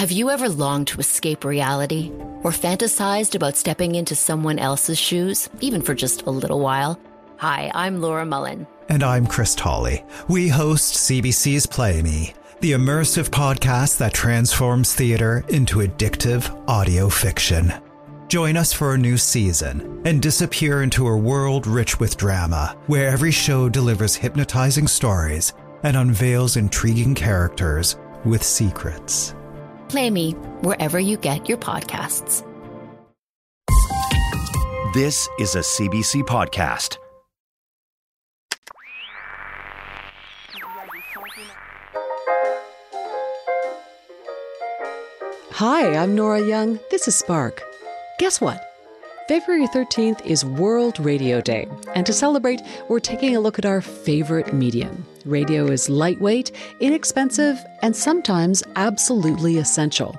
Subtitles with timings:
[0.00, 2.10] Have you ever longed to escape reality
[2.42, 6.98] or fantasized about stepping into someone else's shoes, even for just a little while?
[7.36, 8.66] Hi, I'm Laura Mullen.
[8.88, 10.02] And I'm Chris Tolley.
[10.26, 17.70] We host CBC's Play Me, the immersive podcast that transforms theater into addictive audio fiction.
[18.28, 23.10] Join us for a new season and disappear into a world rich with drama, where
[23.10, 29.34] every show delivers hypnotizing stories and unveils intriguing characters with secrets.
[29.90, 32.46] Play Me wherever you get your podcasts.
[34.94, 36.96] This is a CBC podcast.
[45.50, 46.78] Hi, I'm Nora Young.
[46.92, 47.60] This is Spark.
[48.20, 48.69] Guess what?
[49.30, 53.80] February 13th is World Radio Day, and to celebrate, we're taking a look at our
[53.80, 55.06] favorite medium.
[55.24, 60.18] Radio is lightweight, inexpensive, and sometimes absolutely essential.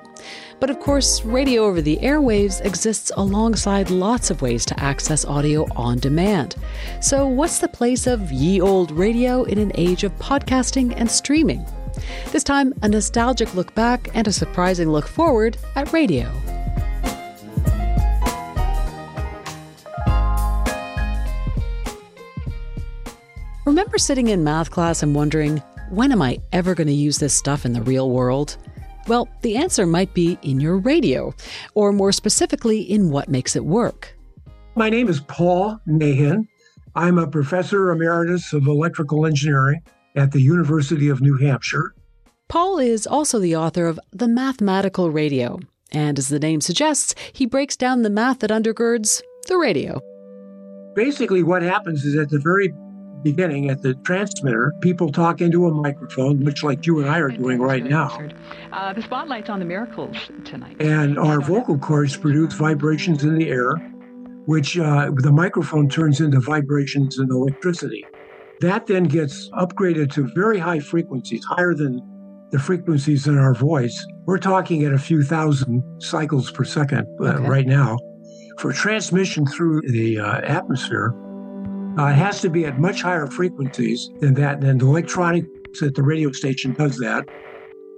[0.60, 5.66] But of course, radio over the airwaves exists alongside lots of ways to access audio
[5.76, 6.56] on demand.
[7.02, 11.66] So, what's the place of ye old radio in an age of podcasting and streaming?
[12.30, 16.32] This time, a nostalgic look back and a surprising look forward at radio.
[23.64, 25.58] Remember sitting in math class and wondering,
[25.90, 28.56] when am I ever going to use this stuff in the real world?
[29.06, 31.32] Well, the answer might be in your radio,
[31.76, 34.18] or more specifically, in what makes it work.
[34.74, 36.48] My name is Paul Nahin.
[36.96, 39.80] I'm a professor emeritus of electrical engineering
[40.16, 41.94] at the University of New Hampshire.
[42.48, 45.60] Paul is also the author of The Mathematical Radio,
[45.92, 50.00] and as the name suggests, he breaks down the math that undergirds the radio.
[50.96, 52.74] Basically, what happens is at the very
[53.22, 57.30] beginning at the transmitter, people talk into a microphone, much like you and I are
[57.30, 58.18] doing right now.
[58.72, 60.76] Uh, the spotlight's on the miracles tonight.
[60.80, 63.74] And our vocal cords produce vibrations in the air,
[64.46, 68.04] which uh, the microphone turns into vibrations and electricity.
[68.60, 72.00] That then gets upgraded to very high frequencies, higher than
[72.52, 74.06] the frequencies in our voice.
[74.26, 77.48] We're talking at a few thousand cycles per second uh, okay.
[77.48, 77.98] right now.
[78.58, 81.14] For transmission through the uh, atmosphere,
[81.98, 84.62] uh, it has to be at much higher frequencies than that.
[84.64, 87.26] And the electronics at the radio station does that.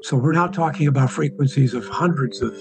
[0.03, 2.55] So we're now talking about frequencies of hundreds of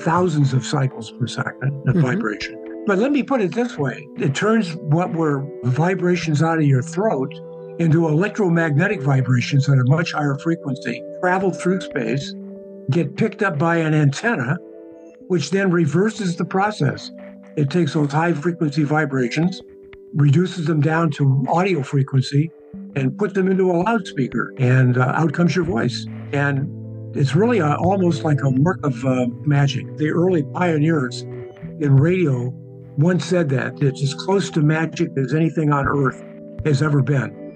[0.00, 2.00] thousands of cycles per second of mm-hmm.
[2.02, 2.84] vibration.
[2.86, 6.82] But let me put it this way it turns what were vibrations out of your
[6.82, 7.32] throat
[7.78, 12.34] into electromagnetic vibrations at a much higher frequency, travel through space,
[12.90, 14.56] get picked up by an antenna,
[15.28, 17.10] which then reverses the process.
[17.56, 19.60] It takes those high frequency vibrations
[20.14, 22.50] reduces them down to audio frequency
[22.96, 26.06] and puts them into a loudspeaker, and uh, out comes your voice.
[26.32, 29.96] And it's really a, almost like a work of uh, magic.
[29.96, 31.22] The early pioneers
[31.80, 32.52] in radio
[32.96, 36.22] once said that it's as close to magic as anything on earth
[36.64, 37.47] has ever been.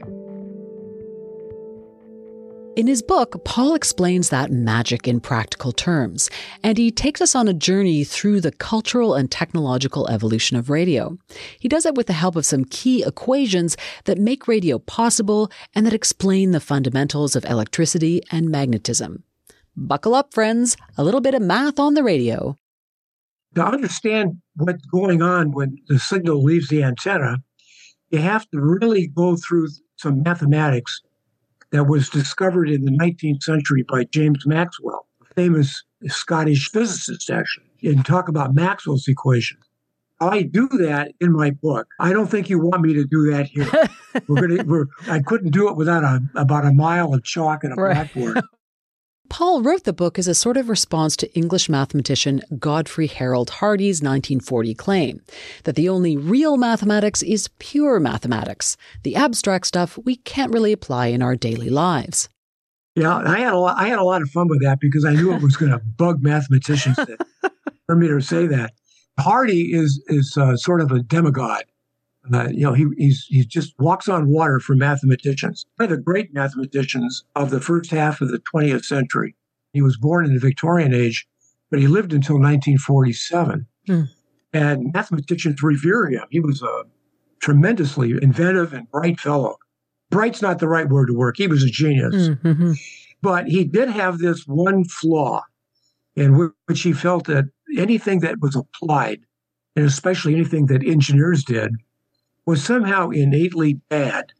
[2.74, 6.30] In his book, Paul explains that magic in practical terms,
[6.62, 11.18] and he takes us on a journey through the cultural and technological evolution of radio.
[11.58, 15.84] He does it with the help of some key equations that make radio possible and
[15.84, 19.22] that explain the fundamentals of electricity and magnetism.
[19.76, 22.56] Buckle up, friends, a little bit of math on the radio.
[23.54, 27.36] To understand what's going on when the signal leaves the antenna,
[28.08, 29.68] you have to really go through
[29.98, 31.02] some mathematics
[31.72, 37.66] that was discovered in the 19th century by James Maxwell, a famous Scottish physicist, actually,
[37.82, 39.58] and talk about Maxwell's equation.
[40.20, 41.88] I do that in my book.
[41.98, 43.68] I don't think you want me to do that here.
[44.28, 47.72] we're gonna, we're, I couldn't do it without a, about a mile of chalk and
[47.72, 47.94] a right.
[47.94, 48.40] blackboard.
[49.32, 54.02] Paul wrote the book as a sort of response to English mathematician Godfrey Harold Hardy's
[54.02, 55.22] 1940 claim
[55.64, 58.76] that the only real mathematics is pure mathematics.
[59.04, 62.28] The abstract stuff we can't really apply in our daily lives.
[62.94, 65.14] Yeah, I had a lot, I had a lot of fun with that because I
[65.14, 66.98] knew it was going to bug mathematicians
[67.86, 68.74] for me to say that.
[69.18, 71.64] Hardy is is uh, sort of a demigod.
[72.32, 75.66] Uh, you know, he he's, he just walks on water for mathematicians.
[75.76, 79.34] One of the great mathematicians of the first half of the 20th century.
[79.72, 81.26] He was born in the Victorian age,
[81.70, 83.66] but he lived until 1947.
[83.86, 84.02] Hmm.
[84.52, 86.24] And mathematicians revere him.
[86.30, 86.84] He was a
[87.40, 89.56] tremendously inventive and bright fellow.
[90.10, 91.36] Bright's not the right word to work.
[91.38, 92.28] He was a genius.
[92.28, 92.72] Mm-hmm.
[93.22, 95.42] But he did have this one flaw
[96.14, 97.46] in which he felt that
[97.76, 99.20] anything that was applied,
[99.74, 101.72] and especially anything that engineers did,
[102.46, 104.32] was somehow innately bad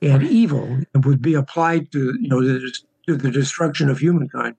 [0.00, 2.72] and evil and would be applied to you know the,
[3.06, 4.56] to the destruction of humankind.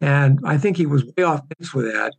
[0.00, 2.14] And I think he was way off base with that.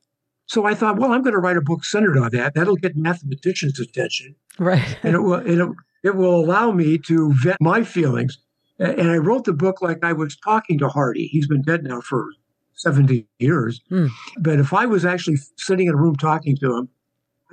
[0.48, 2.54] So I thought, well, I'm going to write a book centered on that.
[2.54, 4.36] That'll get mathematicians' attention.
[4.60, 4.98] Right.
[5.04, 5.70] and it will, it,
[6.04, 8.38] it will allow me to vet my feelings.
[8.78, 11.28] And I wrote the book like I was talking to Hardy.
[11.28, 12.28] He's been dead now for
[12.76, 13.82] 70 years.
[13.90, 14.08] Hmm.
[14.38, 16.90] But if I was actually sitting in a room talking to him,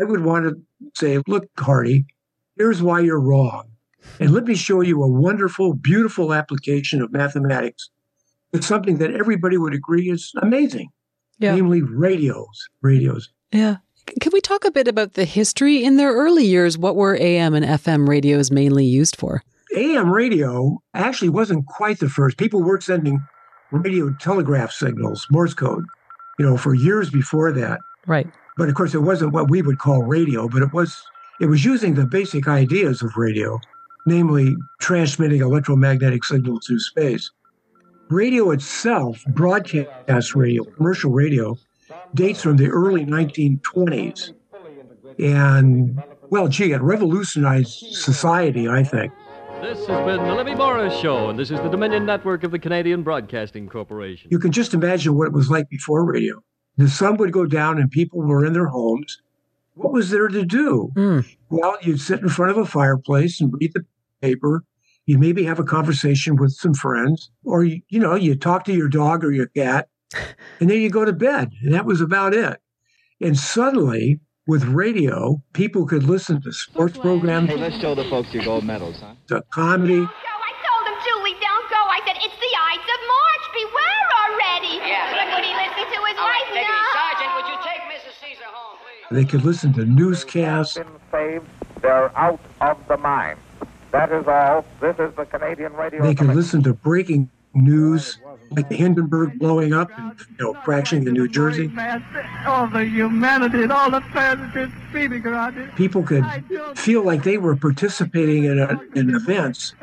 [0.00, 0.60] I would want to
[0.94, 2.04] say, look, Hardy,
[2.56, 3.68] here's why you're wrong.
[4.18, 7.90] And let me show you a wonderful, beautiful application of mathematics.
[8.52, 10.88] It's something that everybody would agree is amazing,
[11.38, 11.54] Yeah.
[11.54, 12.68] namely radios.
[12.82, 13.30] Radios.
[13.52, 13.76] Yeah.
[14.20, 16.76] Can we talk a bit about the history in their early years?
[16.76, 19.42] What were AM and FM radios mainly used for?
[19.76, 22.36] AM radio actually wasn't quite the first.
[22.36, 23.20] People were sending
[23.70, 25.84] radio telegraph signals, Morse code,
[26.38, 27.78] you know, for years before that.
[28.06, 28.26] Right.
[28.56, 31.02] But of course, it wasn't what we would call radio, but it was
[31.40, 33.60] it was using the basic ideas of radio,
[34.06, 37.30] namely transmitting electromagnetic signals through space.
[38.10, 41.56] Radio itself, broadcast radio, commercial radio,
[42.14, 44.34] dates from the early 1920s.
[45.18, 49.12] And, well, gee, it revolutionized society, I think.
[49.62, 52.58] This has been the Libby Morris Show, and this is the Dominion Network of the
[52.58, 54.28] Canadian Broadcasting Corporation.
[54.30, 56.42] You can just imagine what it was like before radio.
[56.76, 59.20] The sun would go down and people were in their homes.
[59.74, 60.90] What was there to do?
[60.94, 61.26] Mm.
[61.50, 63.84] Well, you'd sit in front of a fireplace and read the
[64.20, 64.64] paper.
[65.06, 68.72] You maybe have a conversation with some friends, or you, you know, you talk to
[68.72, 69.88] your dog or your cat,
[70.60, 71.52] and then you go to bed.
[71.62, 72.60] And that was about it.
[73.20, 78.32] And suddenly, with radio, people could listen to sports programs, Hey, let's show the folks
[78.32, 79.14] your gold medals, huh?
[79.28, 80.06] to comedy.
[89.12, 90.78] They could listen to newscasts.
[91.10, 91.46] saved.
[91.82, 93.36] They're out of the mine.
[93.90, 94.64] That is all.
[94.80, 96.02] This is the Canadian Radio.
[96.02, 98.18] They could listen to breaking news,
[98.52, 101.70] like the Hindenburg blowing up and you know crashing in New Jersey.
[102.46, 105.74] All the humanity and all the tragedy speeding around it.
[105.76, 106.24] People could
[106.74, 109.74] feel like they were participating in, a, in events.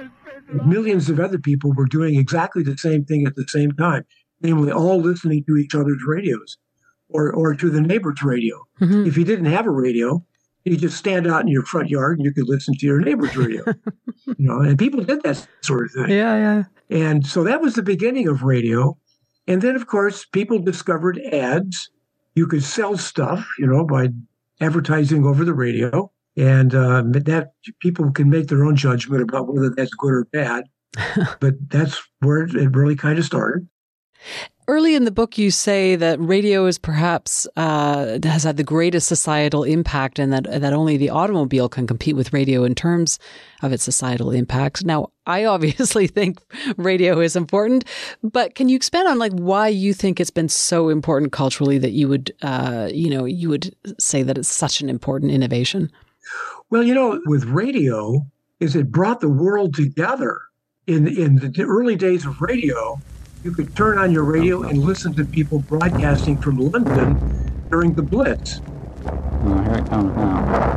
[0.66, 4.04] Millions of other people were doing exactly the same thing at the same time,
[4.42, 6.58] namely all listening to each other's radios
[7.10, 8.64] or, or to the neighbor's radio.
[8.80, 9.08] Mhm.
[9.08, 10.24] If you didn't have a radio,
[10.66, 13.36] you just stand out in your front yard and you could listen to your neighbor's
[13.36, 13.64] radio.
[14.26, 16.10] you know, and people did that sort of thing.
[16.10, 16.64] Yeah, yeah.
[16.90, 18.98] And so that was the beginning of radio.
[19.48, 21.90] And then, of course, people discovered ads.
[22.36, 24.10] You could sell stuff, you know, by
[24.62, 26.12] advertising over the radio.
[26.38, 30.66] And uh, that people can make their own judgment about whether that's good or bad.
[31.40, 33.68] but that's where it really kind of started.
[34.70, 39.08] Early in the book, you say that radio is perhaps uh, has had the greatest
[39.08, 43.18] societal impact, and that that only the automobile can compete with radio in terms
[43.64, 44.86] of its societal impact.
[44.86, 46.38] Now, I obviously think
[46.78, 47.84] radio is important,
[48.22, 51.94] but can you expand on like why you think it's been so important culturally that
[51.94, 55.92] you would, uh, you know, you would say that it's such an important innovation?
[56.70, 58.24] Well, you know, with radio,
[58.60, 60.42] is it brought the world together.
[60.86, 63.02] In in the early days of radio,
[63.44, 67.20] you could turn on your radio and listen to people broadcasting from London
[67.72, 68.62] during the Blitz.
[69.02, 70.70] Oh, here it comes now.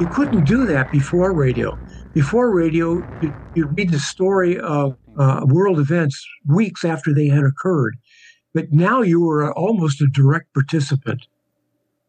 [0.00, 1.76] You couldn't do that before radio.
[2.14, 7.44] Before radio, you, you read the story of uh, world events weeks after they had
[7.44, 7.96] occurred.
[8.54, 11.26] But now you were almost a direct participant.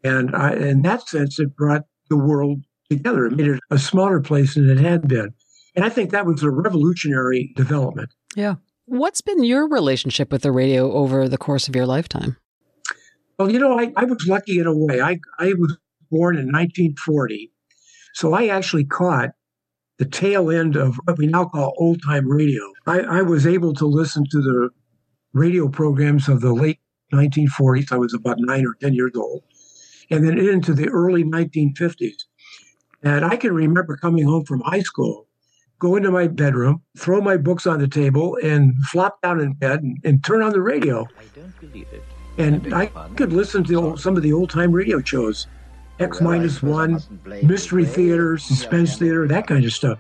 [0.04, 3.26] And I, in that sense, it brought the world together.
[3.26, 5.34] It made it a smaller place than it had been.
[5.76, 8.14] And I think that was a revolutionary development.
[8.36, 8.56] Yeah.
[8.86, 12.38] What's been your relationship with the radio over the course of your lifetime?
[13.38, 15.00] Well, you know, I, I was lucky in a way.
[15.00, 15.78] I, I was
[16.10, 17.52] born in 1940.
[18.14, 19.30] So I actually caught
[20.00, 22.64] the tail end of what we now call old time radio.
[22.88, 24.70] I, I was able to listen to the
[25.34, 26.80] radio programs of the late
[27.14, 27.92] 1940s.
[27.92, 29.44] I was about nine or 10 years old.
[30.10, 32.24] And then into the early 1950s.
[33.04, 35.28] And I can remember coming home from high school,
[35.80, 39.82] go into my bedroom, throw my books on the table, and flop down in bed
[39.82, 41.08] and, and turn on the radio.
[41.18, 42.04] I don't believe it.
[42.38, 45.48] And I could listen to old, some of the old time radio shows,
[46.00, 47.02] X minus one,
[47.44, 50.00] Mystery Theater, Suspense Theater, that kind of stuff.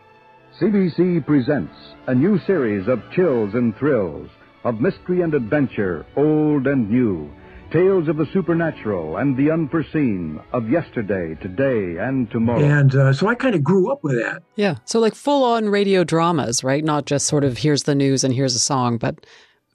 [0.59, 1.73] CBC presents
[2.07, 4.29] a new series of chills and thrills,
[4.63, 7.29] of mystery and adventure, old and new.
[7.71, 12.63] Tales of the supernatural and the unforeseen, of yesterday, today, and tomorrow.
[12.63, 14.41] And uh, so I kind of grew up with that.
[14.55, 14.77] Yeah.
[14.85, 16.83] So like full on radio dramas, right?
[16.83, 19.25] Not just sort of here's the news and here's a song, but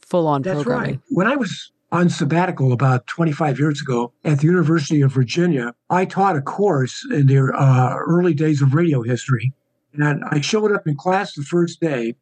[0.00, 0.90] full on That's programming.
[0.90, 1.00] right.
[1.10, 6.04] When I was on sabbatical about 25 years ago at the University of Virginia, I
[6.04, 9.52] taught a course in the uh, early days of radio history.
[9.92, 12.16] And I showed up in class the first day.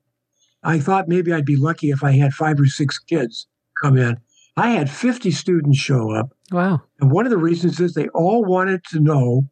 [0.62, 3.47] I thought maybe I'd be lucky if I had five or six kids
[3.83, 4.19] come in.
[4.57, 6.35] I had 50 students show up.
[6.51, 6.83] Wow.
[7.01, 9.49] And one of the reasons is they all wanted to know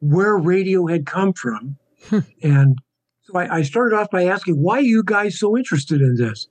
[0.00, 1.76] where radio had come from.
[2.08, 2.20] Hmm.
[2.42, 2.78] and
[3.22, 6.48] so I, I started off by asking, why are you guys so interested in this?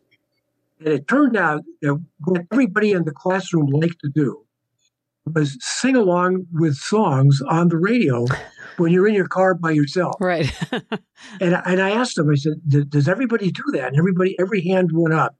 [0.80, 4.44] And it turned out that what everybody in the classroom liked to do
[5.26, 8.26] was sing along with songs on the radio
[8.78, 10.16] when you're in your car by yourself.
[10.20, 10.52] Right.
[10.72, 10.92] and,
[11.42, 13.88] and I asked them, I said, does everybody do that?
[13.88, 15.36] And everybody, every hand went up.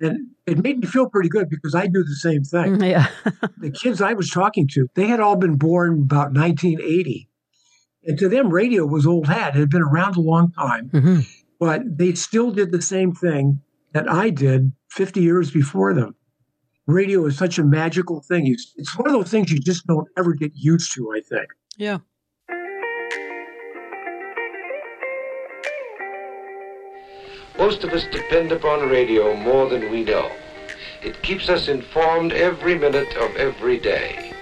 [0.00, 2.80] And it made me feel pretty good because I do the same thing.
[2.82, 3.08] Yeah.
[3.58, 7.28] the kids I was talking to, they had all been born about 1980.
[8.04, 9.54] And to them, radio was old hat.
[9.54, 11.20] It had been around a long time, mm-hmm.
[11.58, 13.60] but they still did the same thing
[13.92, 16.14] that I did 50 years before them.
[16.86, 18.46] Radio is such a magical thing.
[18.46, 21.48] It's one of those things you just don't ever get used to, I think.
[21.76, 21.98] Yeah.
[27.60, 30.32] Most of us depend upon radio more than we know.
[31.02, 34.32] It keeps us informed every minute of every day.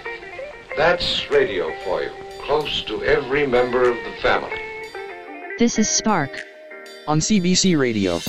[0.76, 4.62] That's radio for you, close to every member of the family.
[5.58, 6.30] This is Spark.
[7.08, 8.20] On CBC Radio.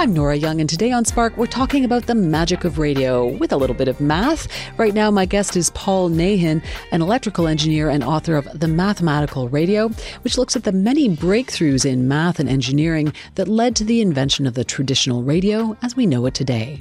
[0.00, 3.50] I'm Nora Young, and today on Spark, we're talking about the magic of radio with
[3.50, 4.46] a little bit of math.
[4.78, 6.62] Right now, my guest is Paul Nahin,
[6.92, 9.88] an electrical engineer and author of The Mathematical Radio,
[10.22, 14.46] which looks at the many breakthroughs in math and engineering that led to the invention
[14.46, 16.80] of the traditional radio as we know it today.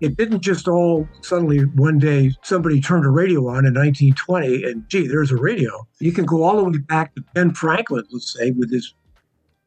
[0.00, 4.88] It didn't just all suddenly one day somebody turned a radio on in 1920 and
[4.88, 5.86] gee, there's a radio.
[6.00, 8.94] You can go all the way back to Ben Franklin, let's say, with his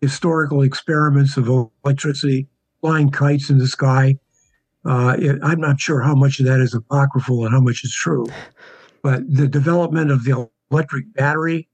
[0.02, 1.48] historical experiments of
[1.84, 2.48] electricity,
[2.82, 4.18] flying kites in the sky.
[4.84, 7.94] Uh, it, I'm not sure how much of that is apocryphal and how much is
[7.94, 8.26] true.
[9.04, 11.70] But the development of the electric battery,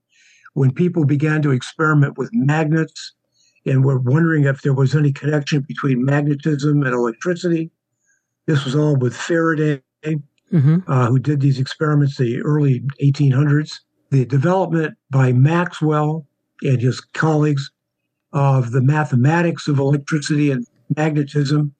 [0.53, 3.13] when people began to experiment with magnets
[3.65, 7.71] and were wondering if there was any connection between magnetism and electricity,
[8.45, 10.77] this was all with Faraday, mm-hmm.
[10.87, 13.73] uh, who did these experiments the early 1800s.
[14.09, 16.25] The development by Maxwell
[16.63, 17.69] and his colleagues
[18.33, 20.65] of the mathematics of electricity and
[20.95, 21.73] magnetism,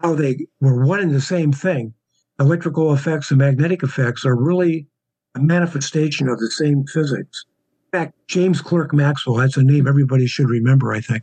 [0.00, 1.94] how they were one and the same thing.
[2.40, 4.88] Electrical effects and magnetic effects are really
[5.34, 7.44] a manifestation of the same physics.
[7.92, 11.22] In fact, James Clerk Maxwell, that's a name everybody should remember, I think,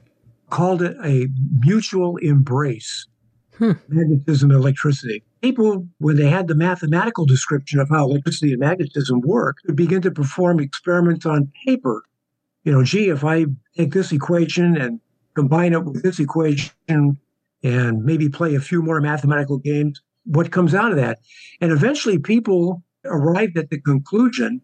[0.50, 1.28] called it a
[1.60, 3.08] mutual embrace.
[3.58, 3.74] Hmm.
[3.90, 5.24] Magnetism and electricity.
[5.42, 10.02] People, when they had the mathematical description of how electricity and magnetism work, would begin
[10.02, 12.04] to perform experiments on paper
[12.64, 15.00] you know, gee, if I take this equation and
[15.36, 16.72] combine it with this equation
[17.64, 21.20] and maybe play a few more mathematical games, what comes out of that?
[21.60, 24.62] And eventually people arrived at the conclusion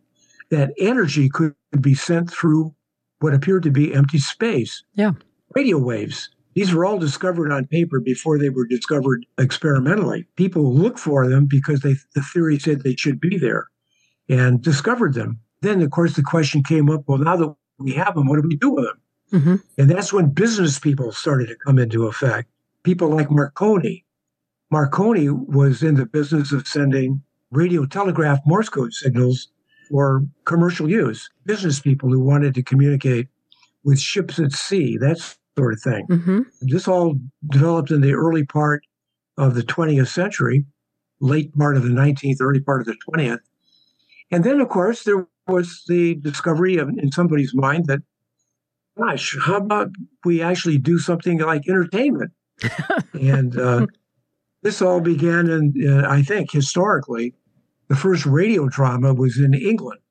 [0.49, 2.73] that energy could be sent through
[3.19, 4.83] what appeared to be empty space.
[4.93, 5.13] Yeah.
[5.55, 6.29] Radio waves.
[6.53, 10.25] These were all discovered on paper before they were discovered experimentally.
[10.35, 13.67] People looked for them because they, the theory said they should be there
[14.29, 15.39] and discovered them.
[15.61, 18.27] Then, of course, the question came up well, now that we have them.
[18.27, 19.01] What do we do with them?
[19.33, 19.55] Mm-hmm.
[19.81, 22.49] And that's when business people started to come into effect.
[22.83, 24.05] People like Marconi.
[24.71, 29.49] Marconi was in the business of sending radio telegraph Morse code signals
[29.89, 31.29] for commercial use.
[31.45, 33.27] Business people who wanted to communicate
[33.83, 35.17] with ships at sea, that
[35.57, 36.07] sort of thing.
[36.07, 36.41] Mm-hmm.
[36.61, 37.15] This all
[37.49, 38.83] developed in the early part
[39.37, 40.65] of the 20th century,
[41.19, 43.39] late part of the 19th, early part of the 20th.
[44.31, 47.99] And then, of course, there was the discovery of, in somebody's mind that,
[48.97, 49.89] gosh, how about
[50.25, 52.31] we actually do something like entertainment?
[53.13, 53.87] and uh,
[54.63, 57.33] this all began in, uh, I think, historically,
[57.87, 60.01] the first radio drama was in England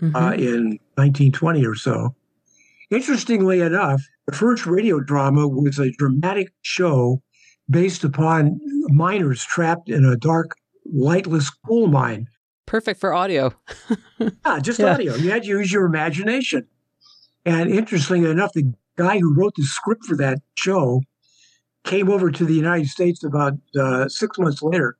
[0.00, 0.14] mm-hmm.
[0.14, 2.14] uh, in 1920 or so.
[2.90, 7.20] Interestingly enough, the first radio drama was a dramatic show
[7.68, 10.52] based upon miners trapped in a dark,
[10.84, 12.28] lightless coal mine
[12.66, 13.54] perfect for audio.
[14.18, 14.92] yeah, just yeah.
[14.92, 15.14] audio.
[15.14, 16.66] You had to use your imagination.
[17.44, 21.02] And interestingly enough, the guy who wrote the script for that show
[21.84, 24.96] came over to the United States about uh, six months later,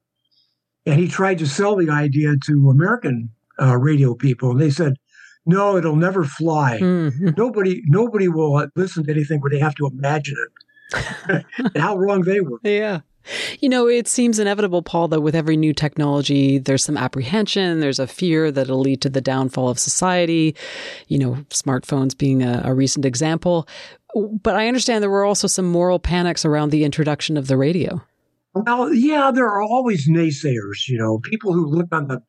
[0.86, 3.30] and he tried to sell the idea to American
[3.60, 4.94] uh, radio people, and they said,
[5.44, 6.78] "No, it'll never fly.
[6.80, 7.30] Mm-hmm.
[7.36, 10.52] Nobody, nobody will listen to anything where they have to imagine it."
[11.58, 12.60] and how wrong they were.
[12.62, 13.00] Yeah.
[13.60, 17.98] You know, it seems inevitable, Paul, that with every new technology, there's some apprehension, there's
[17.98, 20.54] a fear that it'll lead to the downfall of society,
[21.08, 23.68] you know, smartphones being a, a recent example.
[24.14, 28.00] But I understand there were also some moral panics around the introduction of the radio.
[28.54, 32.22] Well, yeah, there are always naysayers, you know, people who look on the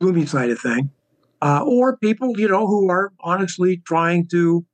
[0.00, 0.90] gloomy side of thing,
[1.40, 4.66] uh, or people, you know, who are honestly trying to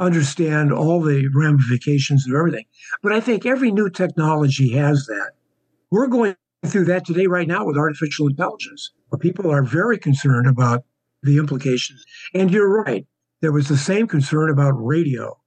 [0.00, 2.64] understand all the ramifications of everything.
[3.02, 5.32] But I think every new technology has that.
[5.90, 6.34] We're going
[6.66, 10.84] through that today, right now, with artificial intelligence, where people are very concerned about
[11.22, 12.04] the implications.
[12.34, 13.06] And you're right,
[13.40, 15.38] there was the same concern about radio.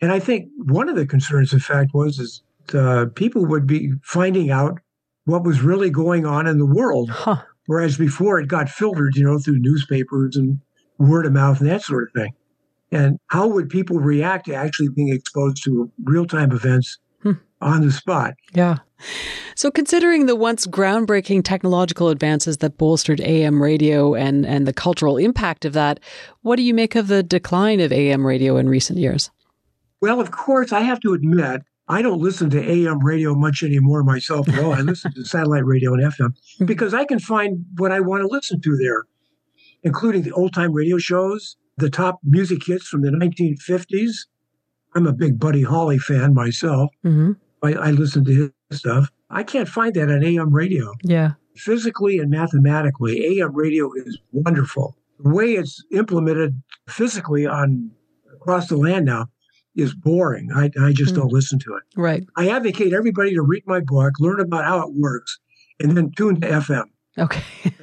[0.00, 2.42] And I think one of the concerns, in fact, was is
[2.74, 4.78] uh, people would be finding out
[5.24, 7.10] what was really going on in the world.
[7.10, 7.42] Huh.
[7.66, 10.60] Whereas before it got filtered, you know, through newspapers and
[10.98, 12.32] word of mouth and that sort of thing.
[12.92, 17.32] And how would people react to actually being exposed to real time events hmm.
[17.60, 18.34] on the spot?
[18.52, 18.78] Yeah.
[19.56, 25.16] So, considering the once groundbreaking technological advances that bolstered AM radio and, and the cultural
[25.16, 26.00] impact of that,
[26.42, 29.30] what do you make of the decline of AM radio in recent years?
[30.00, 34.04] Well, of course, I have to admit I don't listen to AM radio much anymore
[34.04, 34.72] myself at all.
[34.72, 36.66] I listen to satellite radio and FM hmm.
[36.66, 39.04] because I can find what I want to listen to there,
[39.82, 44.26] including the old time radio shows, the top music hits from the 1950s.
[44.94, 46.90] I'm a big Buddy Holly fan myself.
[47.04, 47.32] Mm-hmm.
[47.62, 49.10] I, I listen to his stuff.
[49.30, 50.92] I can't find that on AM radio.
[51.02, 51.32] Yeah.
[51.56, 54.96] Physically and mathematically, AM radio is wonderful.
[55.20, 57.90] The way it's implemented physically on
[58.34, 59.28] across the land now
[59.74, 60.50] is boring.
[60.54, 61.18] I, I just mm.
[61.18, 61.82] don't listen to it.
[61.96, 62.24] Right.
[62.36, 65.38] I advocate everybody to read my book, learn about how it works,
[65.80, 66.84] and then tune to FM.
[67.18, 67.42] Okay.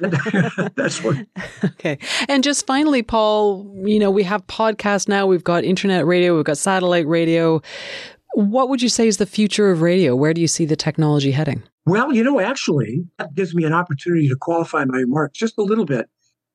[0.74, 1.16] That's what.
[1.64, 1.98] Okay.
[2.28, 6.44] And just finally, Paul, you know, we have podcasts now, we've got internet radio, we've
[6.44, 7.62] got satellite radio.
[8.34, 10.16] What would you say is the future of radio?
[10.16, 11.62] Where do you see the technology heading?
[11.86, 15.62] Well, you know, actually, that gives me an opportunity to qualify my remarks just a
[15.62, 16.08] little bit.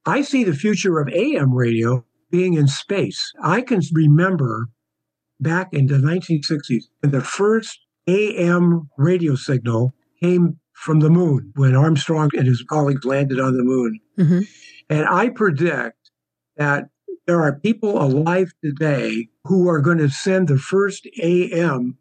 [0.05, 3.32] I see the future of AM radio being in space.
[3.41, 4.67] I can remember
[5.39, 11.75] back in the 1960s when the first AM radio signal came from the moon when
[11.75, 14.00] Armstrong and his colleagues landed on the moon.
[14.17, 14.41] Mm-hmm.
[14.89, 16.12] And I predict
[16.58, 16.89] that
[17.26, 21.97] there are people alive today who are going to send the first AM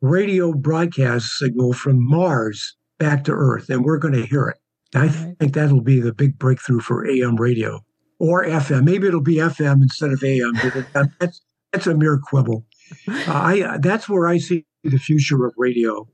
[0.00, 4.58] radio broadcast signal from Mars back to Earth, and we're going to hear it.
[4.94, 7.84] I think that'll be the big breakthrough for AM radio
[8.18, 8.84] or FM.
[8.84, 11.40] Maybe it'll be FM instead of AM, but that's,
[11.72, 12.64] that's a mere quibble.
[13.08, 16.06] Uh, I that's where I see the future of radio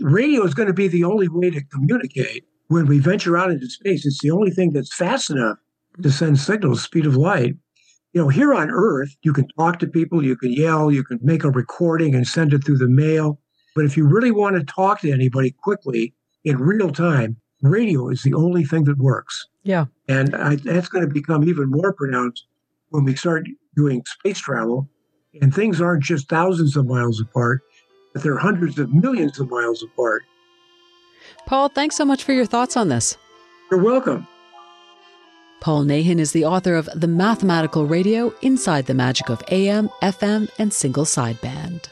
[0.00, 3.68] radio is going to be the only way to communicate when we venture out into
[3.68, 4.06] space.
[4.06, 5.58] It's the only thing that's fast enough
[6.02, 7.54] to send signals, speed of light.
[8.12, 11.18] You know, here on Earth, you can talk to people, you can yell, you can
[11.22, 13.40] make a recording and send it through the mail.
[13.74, 18.22] But if you really want to talk to anybody quickly in real time, radio is
[18.22, 19.46] the only thing that works.
[19.62, 19.86] Yeah.
[20.08, 22.46] And I, that's going to become even more pronounced
[22.90, 24.88] when we start doing space travel.
[25.40, 27.60] And things aren't just thousands of miles apart,
[28.18, 30.24] but they're hundreds of millions of miles apart.
[31.46, 33.16] Paul, thanks so much for your thoughts on this.
[33.70, 34.26] You're welcome.
[35.60, 40.50] Paul Nahin is the author of The Mathematical Radio Inside the Magic of AM, FM,
[40.58, 41.86] and Single Sideband.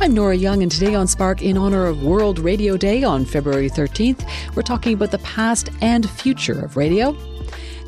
[0.00, 3.68] I'm Nora Young, and today on Spark, in honor of World Radio Day on February
[3.68, 7.16] 13th, we're talking about the past and future of radio.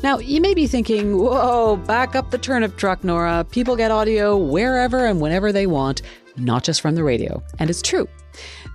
[0.03, 3.45] Now, you may be thinking, whoa, back up the turnip truck, Nora.
[3.51, 6.01] People get audio wherever and whenever they want,
[6.37, 7.43] not just from the radio.
[7.59, 8.07] And it's true.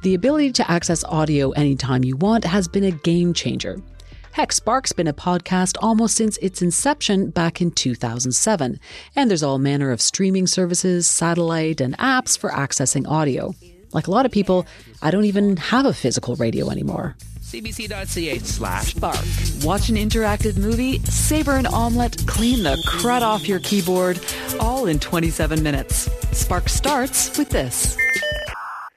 [0.03, 3.83] The ability to access audio anytime you want has been a game changer.
[4.31, 8.79] Heck, Spark's been a podcast almost since its inception back in 2007,
[9.17, 13.53] and there's all manner of streaming services, satellite, and apps for accessing audio.
[13.93, 14.65] Like a lot of people,
[15.03, 19.25] I don't even have a physical radio anymore cbc.ca slash spark.
[19.65, 24.19] Watch an interactive movie, savor an omelet, clean the crud off your keyboard,
[24.59, 26.11] all in 27 minutes.
[26.33, 27.97] Spark starts with this.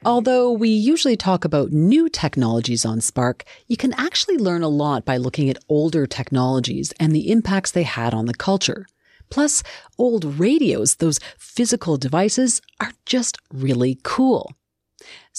[0.03, 5.05] Although we usually talk about new technologies on Spark, you can actually learn a lot
[5.05, 8.88] by looking at older technologies and the impacts they had on the culture.
[9.29, 9.62] Plus,
[9.99, 14.53] old radios, those physical devices, are just really cool.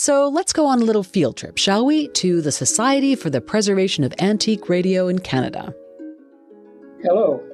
[0.02, 3.42] So let's go on a little field trip, shall we, to the Society for the
[3.42, 5.74] Preservation of Antique Radio in Canada.
[7.02, 7.44] Hello,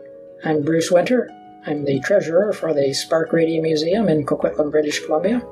[0.44, 1.28] I'm Bruce Winter.
[1.66, 5.42] I'm the treasurer for the SPARC Radio Museum in Coquitlam, British Columbia.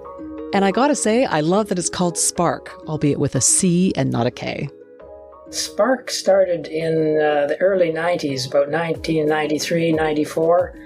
[0.52, 4.12] And I gotta say, I love that it's called Spark, albeit with a C and
[4.12, 4.68] not a K.
[5.50, 10.78] Spark started in uh, the early 90s, about 1993, 94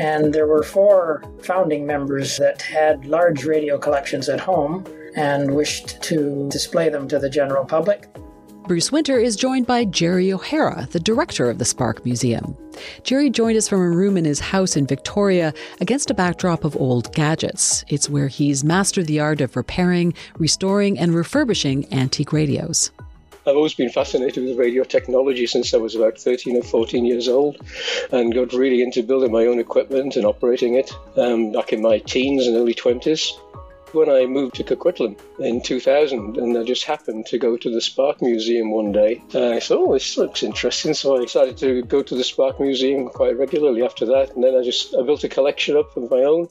[0.00, 6.02] and there were four founding members that had large radio collections at home and wished
[6.02, 8.08] to display them to the general public.
[8.66, 12.56] Bruce Winter is joined by Jerry O'Hara, the director of the SPARC Museum.
[13.02, 16.76] Jerry joined us from a room in his house in Victoria against a backdrop of
[16.76, 17.84] old gadgets.
[17.88, 22.90] It's where he's mastered the art of repairing, restoring, and refurbishing antique radios.
[23.50, 27.26] I've always been fascinated with radio technology since I was about 13 or 14 years
[27.26, 27.56] old
[28.12, 31.98] and got really into building my own equipment and operating it um, back in my
[31.98, 33.32] teens and early 20s
[33.92, 37.80] when I moved to Coquitlam in 2000, and I just happened to go to the
[37.80, 39.20] SPARC Museum one day.
[39.34, 43.08] I thought, oh, this looks interesting, so I decided to go to the SPARC Museum
[43.08, 46.18] quite regularly after that, and then I just I built a collection up of my
[46.18, 46.48] own.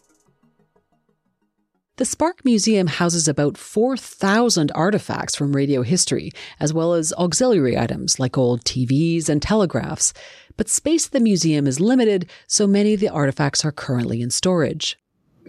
[1.99, 8.21] The SPARC Museum houses about 4,000 artifacts from radio history, as well as auxiliary items
[8.21, 10.13] like old TVs and telegraphs.
[10.55, 14.29] But space at the museum is limited, so many of the artifacts are currently in
[14.29, 14.97] storage.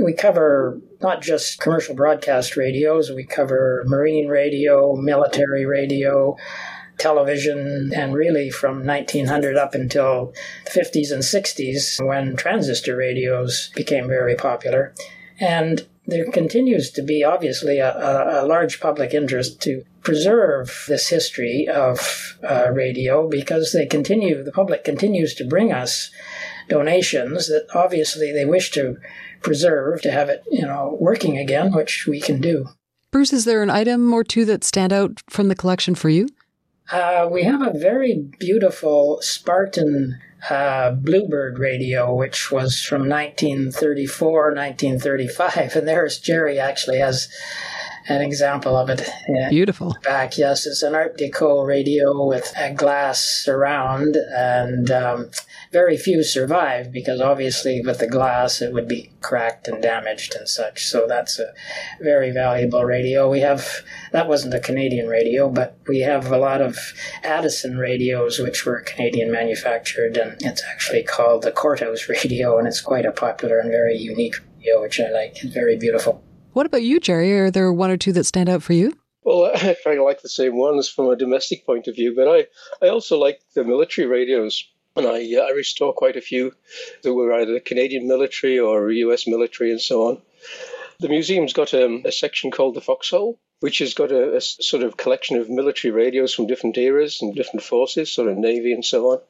[0.03, 6.37] We cover not just commercial broadcast radios, we cover marine radio, military radio,
[6.99, 10.35] television, and really from 1900 up until
[10.65, 14.93] the 50s and 60s when transistor radios became very popular.
[15.39, 21.69] And there continues to be obviously a, a, large public interest to preserve this history
[21.69, 26.11] of uh, radio because they continue, the public continues to bring us
[26.69, 28.97] donations that obviously they wish to
[29.43, 32.67] preserve to have it, you know, working again, which we can do.
[33.11, 36.29] Bruce, is there an item or two that stand out from the collection for you?
[36.93, 45.77] Uh, we have a very beautiful Sparton uh, Bluebird radio, which was from 1934, 1935.
[45.81, 47.29] And there's Jerry actually has
[48.09, 49.09] an example of it.
[49.29, 49.49] Yeah.
[49.51, 49.97] Beautiful.
[50.03, 55.31] Back, yes, it's an Art Deco radio with a glass surround, and um,
[55.73, 60.49] very few survive because obviously with the glass it would be cracked and damaged and
[60.49, 60.87] such.
[60.87, 61.53] So that's a
[62.01, 63.31] very valuable radio.
[63.31, 66.77] We have that wasn't a Canadian radio, but we have a lot of
[67.23, 72.81] Addison radios which were Canadian manufactured, and it's actually called the Courthouse radio, and it's
[72.81, 75.45] quite a popular and very unique radio, which I like.
[75.45, 76.23] It's very beautiful.
[76.53, 77.39] What about you, Jerry?
[77.39, 78.93] Are there one or two that stand out for you?
[79.23, 82.29] Well, I kind of like the same ones from a domestic point of view, but
[82.29, 82.47] I,
[82.85, 84.65] I also like the military radios.
[84.97, 86.53] And I, uh, I restore quite a few
[87.03, 90.23] that were either Canadian military or US military and so on.
[90.99, 94.83] The museum's got um, a section called the Foxhole, which has got a, a, sort
[94.83, 98.85] of collection of military radios from different eras and different forces, sort of Navy and
[98.85, 99.21] so on.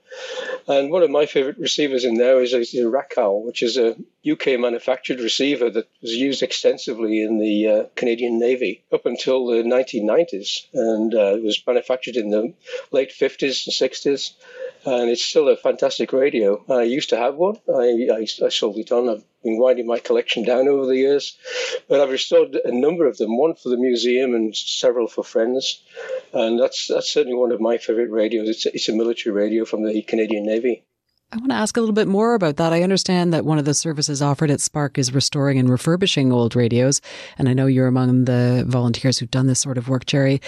[0.69, 3.97] And one of my favorite receivers in there is a, Racal, which is a
[4.29, 9.63] UK manufactured receiver that was used extensively in the uh, Canadian Navy up until the
[9.63, 10.67] 1990s.
[10.73, 12.55] And uh, it was manufactured in the
[12.93, 14.33] late 50s and 60s
[14.85, 16.65] and it's still a fantastic radio.
[16.71, 17.57] I used to have one.
[17.69, 19.09] I, I, I, sold it on.
[19.09, 21.37] I've been winding my collection down over the years,
[21.89, 23.37] but I've restored a number of them.
[23.37, 25.83] One for the museum and several for friends,
[26.33, 28.49] and that's that's certainly one of my favourite radios.
[28.49, 30.85] It's it's a military radio from the Canadian Navy.
[31.33, 32.73] I want to ask a little bit more about that.
[32.73, 36.57] I understand that one of the services offered at SPARC is restoring and refurbishing old
[36.57, 37.01] radios.
[37.39, 40.41] And I know you're among the volunteers who've done this sort of work, Jerry.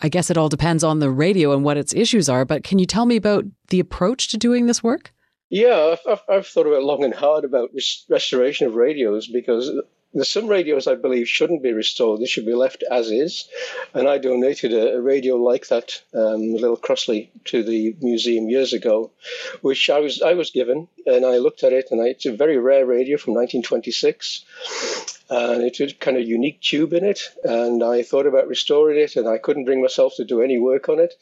[0.00, 2.78] I guess it all depends on the radio and what its issues are, but can
[2.78, 5.12] you tell me about the approach to doing this work?
[5.50, 7.70] Yeah, I've, I've thought about long and hard about
[8.08, 9.70] restoration of radios because
[10.14, 13.48] there's some radios I believe shouldn't be restored; they should be left as is.
[13.92, 18.48] And I donated a, a radio like that, um, a little Crossley, to the museum
[18.48, 19.10] years ago,
[19.60, 22.32] which I was I was given, and I looked at it, and I, it's a
[22.32, 24.44] very rare radio from 1926
[25.30, 27.20] and it had kind of unique tube in it.
[27.42, 30.88] And I thought about restoring it, and I couldn't bring myself to do any work
[30.88, 31.14] on it.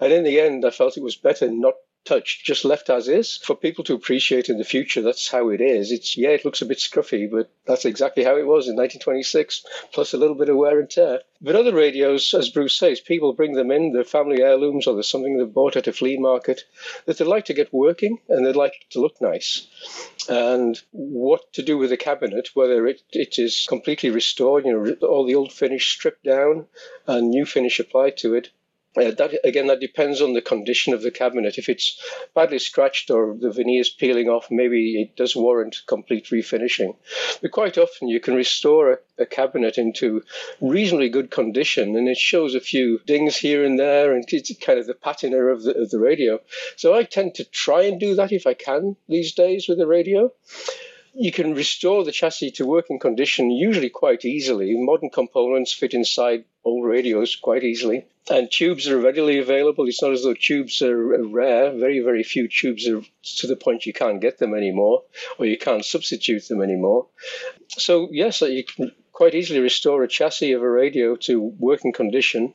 [0.00, 1.74] And in the end, I felt it was better not
[2.08, 5.60] touched, just left as is, for people to appreciate in the future that's how it
[5.60, 5.92] is.
[5.92, 9.64] It's yeah, it looks a bit scruffy, but that's exactly how it was in 1926,
[9.92, 11.20] plus a little bit of wear and tear.
[11.40, 15.10] But other radios, as Bruce says, people bring them in, they're family heirlooms or there's
[15.10, 16.64] something they've bought at a flea market
[17.04, 19.68] that they'd like to get working and they'd like to look nice.
[20.28, 25.06] And what to do with the cabinet, whether it, it is completely restored, you know,
[25.06, 26.66] all the old finish stripped down
[27.06, 28.50] and new finish applied to it,
[28.96, 31.58] uh, that again, that depends on the condition of the cabinet.
[31.58, 32.00] If it's
[32.34, 36.96] badly scratched or the veneer is peeling off, maybe it does warrant complete refinishing.
[37.42, 40.22] But quite often, you can restore a, a cabinet into
[40.60, 44.78] reasonably good condition, and it shows a few dings here and there, and it's kind
[44.78, 46.40] of the patina of the, of the radio.
[46.76, 49.86] So I tend to try and do that if I can these days with the
[49.86, 50.32] radio
[51.14, 54.74] you can restore the chassis to working condition usually quite easily.
[54.76, 58.06] Modern components fit inside old radios quite easily.
[58.30, 59.86] And tubes are readily available.
[59.88, 61.72] It's not as though tubes are rare.
[61.72, 63.02] Very, very few tubes are
[63.38, 65.02] to the point you can't get them anymore
[65.38, 67.06] or you can't substitute them anymore.
[67.68, 72.54] So, yes, you can quite easily restore a chassis of a radio to working condition.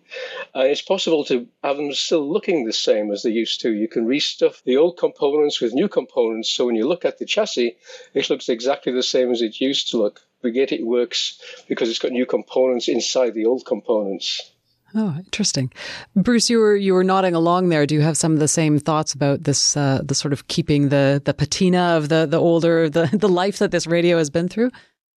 [0.56, 3.74] And it's possible to have them still looking the same as they used to.
[3.74, 6.50] You can restuff the old components with new components.
[6.52, 7.76] So when you look at the chassis,
[8.14, 10.22] it looks exactly the same as it used to look.
[10.42, 14.54] But it works because it's got new components inside the old components.
[14.96, 15.70] Oh, interesting.
[16.16, 17.86] Bruce, you were you were nodding along there.
[17.86, 20.90] Do you have some of the same thoughts about this uh, the sort of keeping
[20.90, 24.48] the the patina of the the older the the life that this radio has been
[24.48, 24.72] through?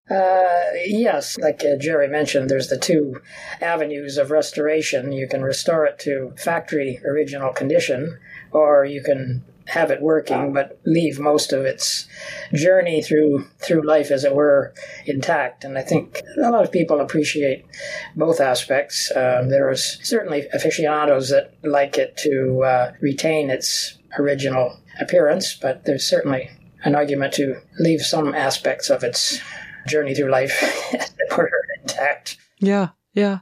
[0.09, 3.21] Uh, yes, like uh, Jerry mentioned, there's the two
[3.59, 5.11] avenues of restoration.
[5.11, 8.19] You can restore it to factory original condition,
[8.51, 12.07] or you can have it working, but leave most of its
[12.53, 14.75] journey through through life, as it were,
[15.07, 15.63] intact.
[15.63, 17.65] And I think a lot of people appreciate
[18.15, 19.11] both aspects.
[19.15, 25.85] Um, there are certainly aficionados that like it to uh, retain its original appearance, but
[25.85, 26.51] there's certainly
[26.83, 29.41] an argument to leave some aspects of its
[29.87, 32.37] journey through life as it were intact.
[32.59, 33.39] Yeah, yeah.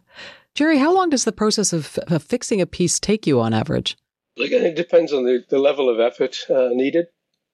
[0.55, 3.97] Jerry, how long does the process of, of fixing a piece take you on average?
[4.37, 7.07] Again, it depends on the, the level of effort uh, needed.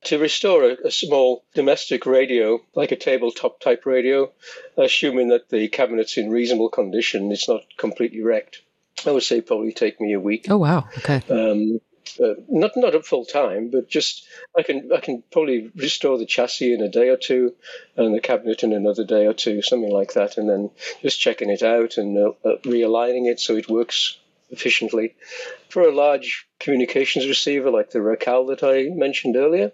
[0.06, 4.32] To restore a, a, small domestic radio, like a tabletop type radio,
[4.78, 8.62] assuming that the cabinet's in reasonable condition, it's not completely wrecked,
[9.06, 10.46] I would say probably take me a week.
[10.50, 10.88] Oh wow!
[11.00, 11.22] Okay.
[11.30, 11.82] Um,
[12.20, 14.26] uh, not not at full time, but just
[14.58, 17.54] I can I can probably restore the chassis in a day or two,
[17.96, 21.50] and the cabinet in another day or two, something like that, and then just checking
[21.50, 24.18] it out and uh, uh, realigning it so it works
[24.52, 25.16] efficiently.
[25.70, 29.72] For a large communications receiver like the Racal that I mentioned earlier,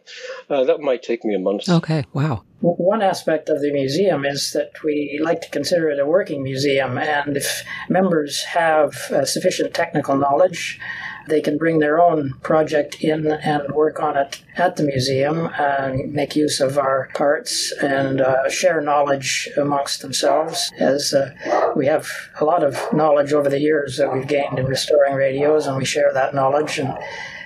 [0.50, 1.70] uh, that might take me a month.
[1.70, 2.44] Okay, wow.
[2.60, 6.98] One aspect of the museum is that we like to consider it a working museum,
[6.98, 10.80] and if members have uh, sufficient technical knowledge,
[11.28, 16.14] they can bring their own project in and work on it at the museum and
[16.14, 20.72] make use of our parts and uh, share knowledge amongst themselves.
[20.80, 22.08] As uh, we have
[22.40, 25.86] a lot of knowledge over the years that we've gained in restoring radios, and we
[25.86, 26.98] share that knowledge and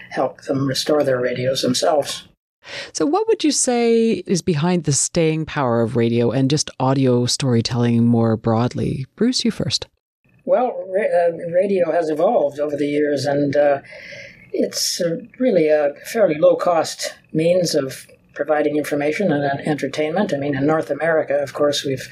[0.10, 2.28] help them restore their radios themselves.
[2.94, 7.26] So, what would you say is behind the staying power of radio and just audio
[7.26, 9.06] storytelling more broadly?
[9.16, 9.88] Bruce, you first.
[10.50, 13.82] Well, uh, radio has evolved over the years, and uh,
[14.52, 20.34] it's uh, really a fairly low cost means of providing information and entertainment.
[20.34, 22.10] I mean, in North America, of course, we've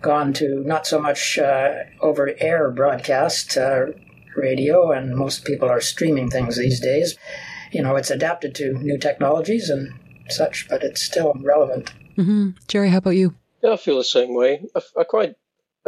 [0.00, 3.88] gone to not so much uh, over air broadcast uh,
[4.34, 7.16] radio, and most people are streaming things these days.
[7.70, 9.92] You know, it's adapted to new technologies and
[10.30, 11.92] such, but it's still relevant.
[12.16, 12.52] Mm-hmm.
[12.66, 13.34] Jerry, how about you?
[13.62, 14.64] Yeah, I feel the same way.
[14.74, 15.34] I, I quite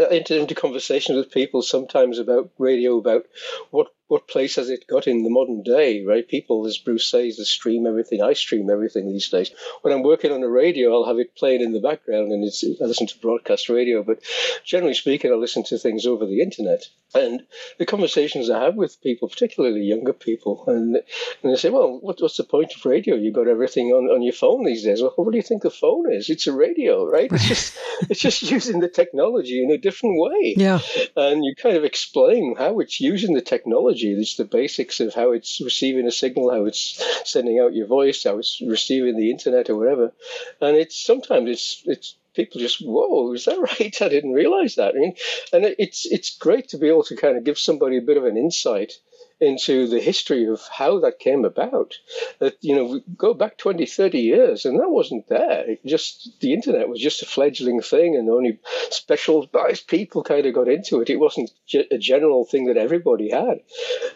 [0.01, 3.27] Uh, entered into conversations with people sometimes about radio, about
[3.71, 6.27] what what place has it got in the modern day, right?
[6.27, 8.21] People, as Bruce says, they stream everything.
[8.21, 9.53] I stream everything these days.
[9.83, 12.65] When I'm working on a radio, I'll have it playing in the background, and it's,
[12.65, 14.03] I listen to broadcast radio.
[14.03, 14.19] But
[14.65, 16.89] generally speaking, I listen to things over the internet.
[17.13, 17.43] And
[17.79, 20.97] the conversations I have with people, particularly younger people, and,
[21.43, 23.17] and they say, "Well, what, what's the point of radio?
[23.17, 25.71] You've got everything on, on your phone these days." Well, what do you think the
[25.71, 26.31] phone is?
[26.31, 27.29] It's a radio, right?
[27.33, 27.79] It's just
[28.11, 30.55] it's just using the technology in a different way.
[30.57, 30.79] Yeah.
[31.17, 34.21] And you kind of explain how it's using the technology technology.
[34.21, 38.25] It's the basics of how it's receiving a signal, how it's sending out your voice,
[38.25, 40.13] how it's receiving the internet or whatever.
[40.61, 44.95] And it's sometimes it's it's people just whoa is that right i didn't realize that
[44.95, 45.17] I mean,
[45.53, 48.25] and it's it's great to be able to kind of give somebody a bit of
[48.25, 48.93] an insight
[49.41, 51.95] into the history of how that came about.
[52.39, 55.71] That, you know, we go back 20, 30 years and that wasn't there.
[55.71, 58.59] It just, the internet was just a fledgling thing and only
[58.91, 61.11] specialized people kind of got into it.
[61.11, 61.51] It wasn't
[61.91, 63.61] a general thing that everybody had.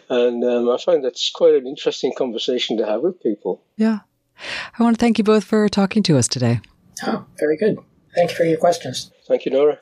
[0.09, 3.63] And um, I find that's quite an interesting conversation to have with people.
[3.77, 3.99] Yeah.
[4.77, 6.59] I want to thank you both for talking to us today.
[7.03, 7.77] Oh, very good.
[8.13, 9.11] Thank you for your questions.
[9.27, 9.79] Thank you, Nora.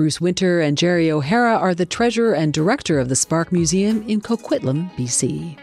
[0.00, 4.22] Bruce Winter and Jerry O'Hara are the treasurer and director of the SPARC Museum in
[4.22, 5.58] Coquitlam, BC.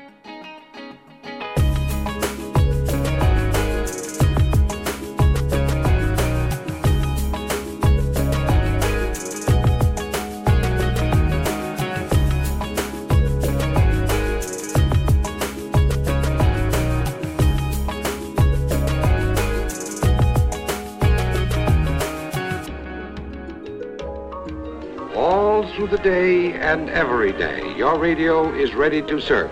[26.68, 29.50] And every day, your radio is ready to serve.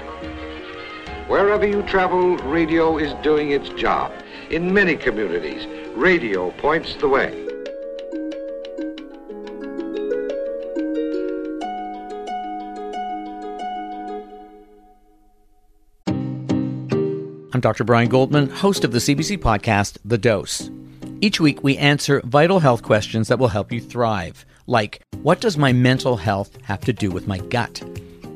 [1.30, 4.12] Wherever you travel, radio is doing its job.
[4.50, 7.32] In many communities, radio points the way.
[17.54, 17.86] I'm Dr.
[17.86, 20.70] Brian Goldman, host of the CBC podcast, The Dose.
[21.22, 25.58] Each week, we answer vital health questions that will help you thrive, like what does
[25.58, 27.84] my mental health have to do with my gut?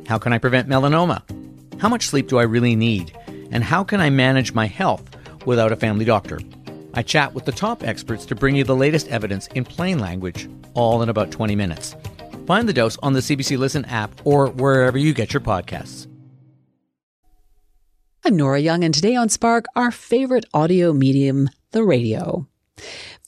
[0.07, 1.21] How can I prevent melanoma?
[1.79, 3.15] How much sleep do I really need?
[3.51, 5.03] And how can I manage my health
[5.45, 6.39] without a family doctor?
[6.93, 10.49] I chat with the top experts to bring you the latest evidence in plain language,
[10.73, 11.95] all in about 20 minutes.
[12.47, 16.07] Find the dose on the CBC Listen app or wherever you get your podcasts.
[18.25, 22.47] I'm Nora Young, and today on Spark, our favorite audio medium, the radio.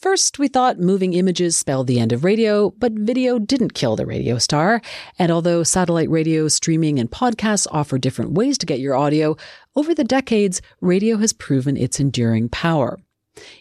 [0.01, 4.07] First, we thought moving images spelled the end of radio, but video didn't kill the
[4.07, 4.81] radio star.
[5.19, 9.37] And although satellite radio, streaming, and podcasts offer different ways to get your audio,
[9.75, 12.97] over the decades, radio has proven its enduring power.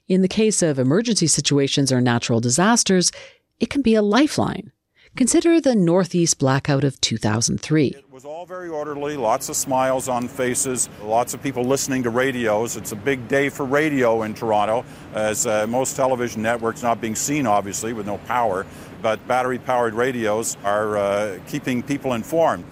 [0.09, 3.13] In the case of emergency situations or natural disasters,
[3.59, 4.73] it can be a lifeline.
[5.17, 7.89] Consider the Northeast blackout of 2003.
[7.89, 12.11] It was all very orderly, lots of smiles on faces, lots of people listening to
[12.11, 12.77] radios.
[12.77, 17.15] It's a big day for radio in Toronto, as uh, most television networks not being
[17.15, 18.67] seen, obviously, with no power.
[19.03, 22.65] But battery powered radios are uh, keeping people informed.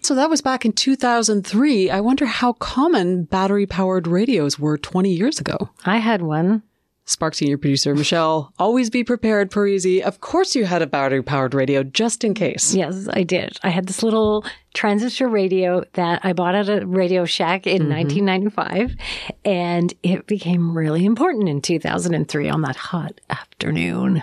[0.00, 1.90] So that was back in 2003.
[1.90, 5.70] I wonder how common battery powered radios were 20 years ago.
[5.84, 6.62] I had one.
[7.04, 10.00] Spark senior producer Michelle, always be prepared, Parisi.
[10.00, 12.74] Of course, you had a battery powered radio just in case.
[12.74, 13.58] Yes, I did.
[13.64, 17.92] I had this little transistor radio that I bought at a Radio Shack in mm-hmm.
[17.92, 18.96] 1995,
[19.44, 24.22] and it became really important in 2003 on that hot afternoon.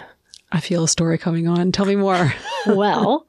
[0.52, 1.74] I feel a story coming on.
[1.74, 2.34] Tell me more.
[2.65, 3.28] well,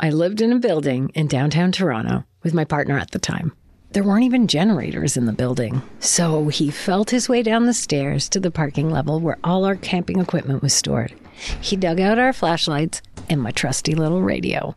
[0.00, 3.52] I lived in a building in downtown Toronto with my partner at the time.
[3.92, 5.80] There weren't even generators in the building.
[5.98, 9.76] So he felt his way down the stairs to the parking level where all our
[9.76, 11.14] camping equipment was stored.
[11.60, 14.76] He dug out our flashlights and my trusty little radio.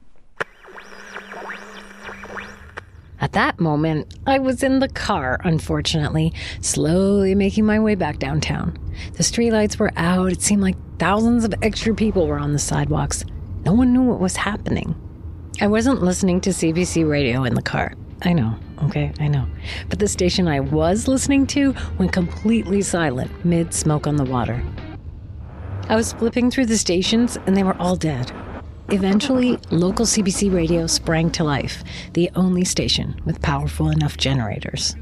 [3.20, 8.78] At that moment, I was in the car, unfortunately, slowly making my way back downtown.
[9.14, 10.32] The streetlights were out.
[10.32, 13.24] It seemed like thousands of extra people were on the sidewalks.
[13.66, 14.96] No one knew what was happening.
[15.60, 17.94] I wasn't listening to CBC radio in the car.
[18.24, 19.48] I know, okay, I know.
[19.90, 24.64] But the station I was listening to went completely silent mid smoke on the water.
[25.90, 28.32] I was flipping through the stations and they were all dead.
[28.90, 34.96] Eventually, local CBC radio sprang to life, the only station with powerful enough generators.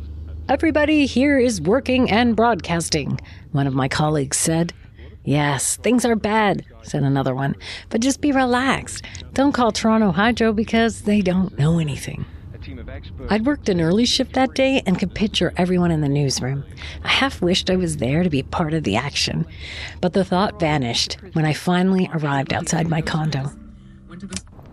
[0.47, 3.19] Everybody here is working and broadcasting,
[3.51, 4.73] one of my colleagues said.
[5.23, 7.55] Yes, things are bad, said another one,
[7.89, 9.03] but just be relaxed.
[9.33, 12.25] Don't call Toronto Hydro because they don't know anything.
[13.29, 16.63] I'd worked an early shift that day and could picture everyone in the newsroom.
[17.03, 19.45] I half wished I was there to be part of the action,
[20.01, 23.51] but the thought vanished when I finally arrived outside my condo.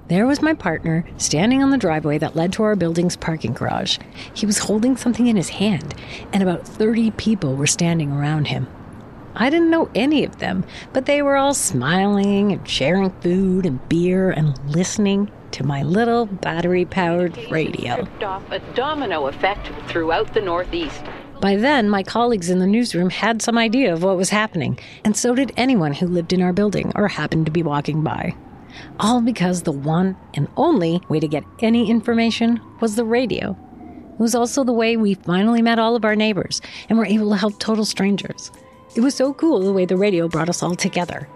[0.09, 3.99] There was my partner standing on the driveway that led to our building's parking garage.
[4.35, 5.95] He was holding something in his hand,
[6.33, 8.69] and about 30 people were standing around him.
[9.35, 13.87] I didn't know any of them, but they were all smiling and sharing food and
[13.89, 18.07] beer and listening to my little battery powered radio.
[18.23, 21.03] Off a domino effect throughout the Northeast.
[21.40, 25.16] By then, my colleagues in the newsroom had some idea of what was happening, and
[25.16, 28.35] so did anyone who lived in our building or happened to be walking by.
[29.01, 33.57] All because the one and only way to get any information was the radio.
[34.12, 37.31] It was also the way we finally met all of our neighbors and were able
[37.31, 38.51] to help total strangers.
[38.95, 41.27] It was so cool the way the radio brought us all together.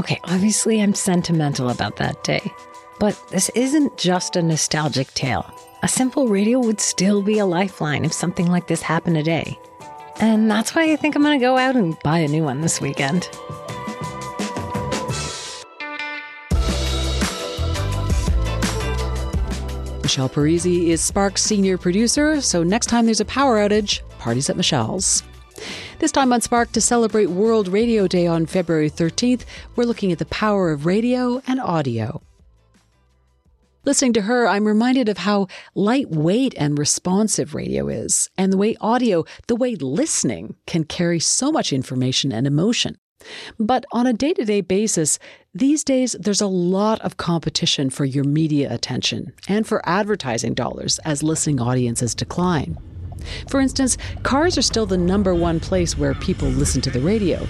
[0.00, 2.54] Okay, obviously I'm sentimental about that day.
[2.98, 5.44] But this isn't just a nostalgic tale.
[5.82, 9.58] A simple radio would still be a lifeline if something like this happened today.
[10.18, 12.62] And that's why I think I'm going to go out and buy a new one
[12.62, 13.28] this weekend.
[20.02, 24.56] Michelle Parisi is Spark's senior producer, so next time there's a power outage, parties at
[24.56, 25.22] Michelle's.
[26.00, 29.44] This time on Spark to celebrate World Radio Day on February 13th,
[29.76, 32.22] we're looking at the power of radio and audio.
[33.84, 38.76] Listening to her, I'm reminded of how lightweight and responsive radio is, and the way
[38.80, 42.96] audio, the way listening, can carry so much information and emotion.
[43.58, 45.18] But on a day to day basis,
[45.52, 50.98] these days there's a lot of competition for your media attention and for advertising dollars
[51.00, 52.78] as listening audiences decline.
[53.48, 57.46] For instance, cars are still the number one place where people listen to the radio.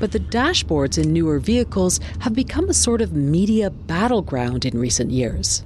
[0.00, 5.10] But the dashboards in newer vehicles have become a sort of media battleground in recent
[5.10, 5.64] years.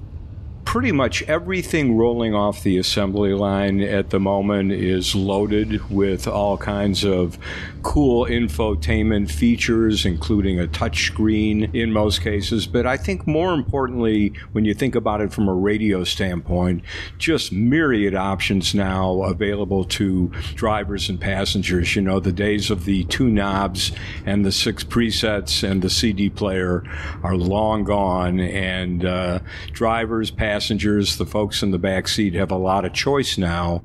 [0.72, 6.56] Pretty much everything rolling off the assembly line at the moment is loaded with all
[6.56, 7.36] kinds of
[7.82, 12.66] cool infotainment features, including a touchscreen in most cases.
[12.66, 16.82] But I think more importantly, when you think about it from a radio standpoint,
[17.18, 21.94] just myriad options now available to drivers and passengers.
[21.94, 23.92] You know, the days of the two knobs
[24.24, 26.82] and the six presets and the CD player
[27.22, 29.40] are long gone, and uh,
[29.72, 33.82] drivers, passengers, the folks in the back seat have a lot of choice now.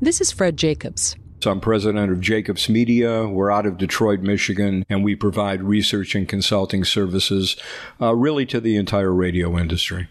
[0.00, 1.16] This is Fred Jacobs.
[1.42, 3.26] So I'm president of Jacobs Media.
[3.26, 7.56] We're out of Detroit, Michigan, and we provide research and consulting services
[8.00, 10.08] uh, really to the entire radio industry.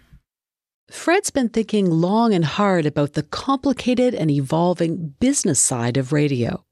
[0.92, 6.64] Fred's been thinking long and hard about the complicated and evolving business side of radio.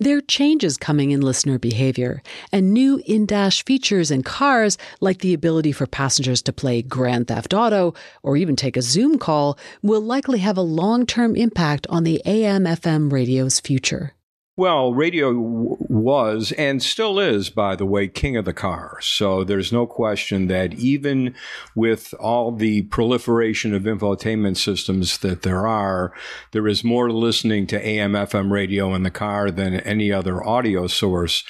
[0.00, 2.22] There are changes coming in listener behavior,
[2.52, 7.26] and new in dash features in cars, like the ability for passengers to play Grand
[7.26, 11.84] Theft Auto or even take a Zoom call, will likely have a long term impact
[11.88, 14.14] on the AM FM radio's future.
[14.58, 18.98] Well, radio w- was and still is, by the way, king of the car.
[19.00, 21.36] So there's no question that even
[21.76, 26.12] with all the proliferation of infotainment systems that there are,
[26.50, 30.88] there is more listening to AM FM radio in the car than any other audio
[30.88, 31.44] source.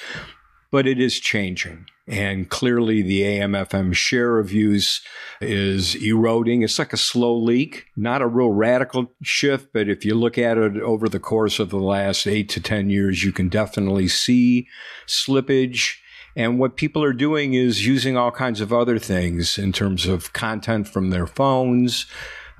[0.69, 1.87] But it is changing.
[2.09, 5.01] And clearly, the AM FM share of use
[5.41, 6.63] is eroding.
[6.63, 10.57] It's like a slow leak, not a real radical shift, but if you look at
[10.57, 14.67] it over the course of the last eight to 10 years, you can definitely see
[15.05, 15.97] slippage.
[16.35, 20.33] And what people are doing is using all kinds of other things in terms of
[20.33, 22.07] content from their phones,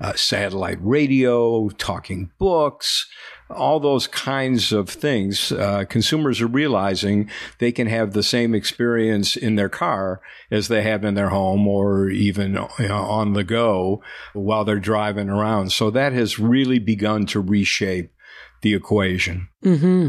[0.00, 3.08] uh, satellite radio, talking books,
[3.50, 5.52] all those kinds of things.
[5.52, 10.20] Uh, consumers are realizing they can have the same experience in their car
[10.50, 14.78] as they have in their home or even you know, on the go while they're
[14.78, 15.72] driving around.
[15.72, 18.12] So that has really begun to reshape
[18.62, 19.48] the equation.
[19.64, 20.08] Mm-hmm.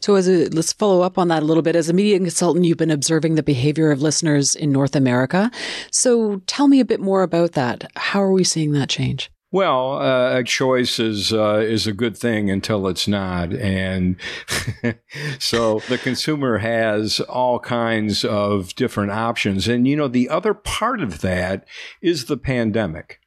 [0.00, 1.76] So, as a, let's follow up on that a little bit.
[1.76, 5.50] As a media consultant, you've been observing the behavior of listeners in North America.
[5.90, 7.90] So, tell me a bit more about that.
[7.96, 9.30] How are we seeing that change?
[9.52, 14.16] Well, uh, a choice is uh, is a good thing until it's not, and
[15.38, 19.68] so the consumer has all kinds of different options.
[19.68, 21.66] And you know, the other part of that
[22.00, 23.20] is the pandemic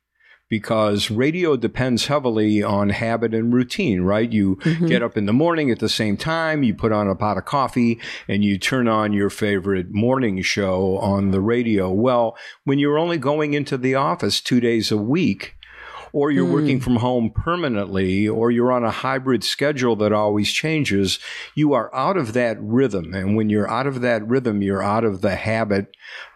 [0.50, 4.32] because radio depends heavily on habit and routine, right?
[4.32, 4.88] You mm-hmm.
[4.88, 7.46] get up in the morning at the same time, you put on a pot of
[7.46, 11.92] coffee, and you turn on your favorite morning show on the radio.
[11.92, 15.56] Well, when you're only going into the office two days a week,
[16.16, 16.54] or you're mm.
[16.54, 21.20] working from home permanently, or you're on a hybrid schedule that always changes,
[21.56, 23.14] you are out of that rhythm.
[23.14, 25.88] And when you're out of that rhythm, you're out of the habit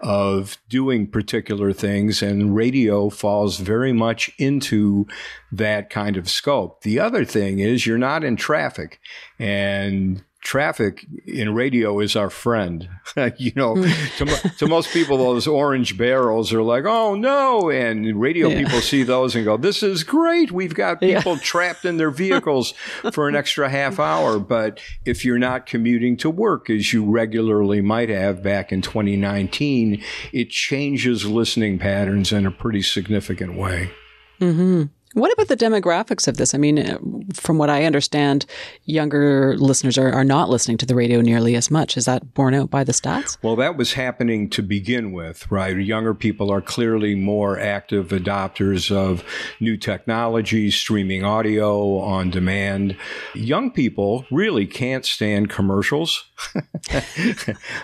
[0.01, 2.21] of doing particular things.
[2.21, 5.07] And radio falls very much into
[5.49, 6.82] that kind of scope.
[6.82, 8.99] The other thing is you're not in traffic
[9.39, 12.89] and traffic in radio is our friend.
[13.37, 17.69] you know, to, to, most people, those orange barrels are like, oh no.
[17.69, 18.63] And radio yeah.
[18.63, 20.51] people see those and go, this is great.
[20.51, 21.41] We've got people yeah.
[21.41, 22.71] trapped in their vehicles
[23.11, 24.39] for an extra half hour.
[24.39, 30.01] But if you're not commuting to work as you regularly might have back in 2019,
[30.31, 33.91] it changes listening patterns in a pretty significant way.
[34.39, 34.83] Mm-hmm.
[35.14, 36.53] What about the demographics of this?
[36.53, 36.99] I mean, uh,
[37.34, 38.45] from what I understand,
[38.86, 41.97] younger listeners are, are not listening to the radio nearly as much.
[41.97, 43.38] Is that borne out by the stats?
[43.41, 45.76] Well, that was happening to begin with, right?
[45.76, 49.24] Younger people are clearly more active adopters of
[49.60, 52.95] new technology, streaming audio on demand.
[53.34, 56.28] Young people really can't stand commercials.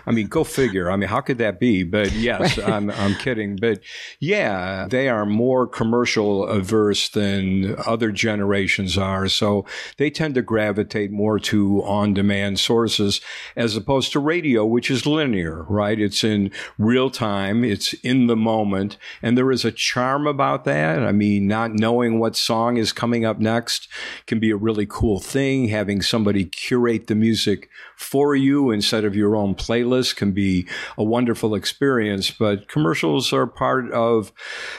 [0.05, 0.89] I mean, go figure.
[0.89, 1.83] I mean, how could that be?
[1.83, 2.69] But yes, right.
[2.69, 3.57] I'm, I'm kidding.
[3.57, 3.81] But
[4.19, 9.27] yeah, they are more commercial averse than other generations are.
[9.27, 9.65] So
[9.97, 13.21] they tend to gravitate more to on demand sources
[13.55, 15.99] as opposed to radio, which is linear, right?
[15.99, 17.63] It's in real time.
[17.63, 18.97] It's in the moment.
[19.21, 20.99] And there is a charm about that.
[20.99, 23.87] I mean, not knowing what song is coming up next
[24.27, 25.67] can be a really cool thing.
[25.69, 30.67] Having somebody curate the music for you instead of your own playlist can be
[30.97, 32.31] a wonderful experience.
[32.31, 34.31] But commercials are part of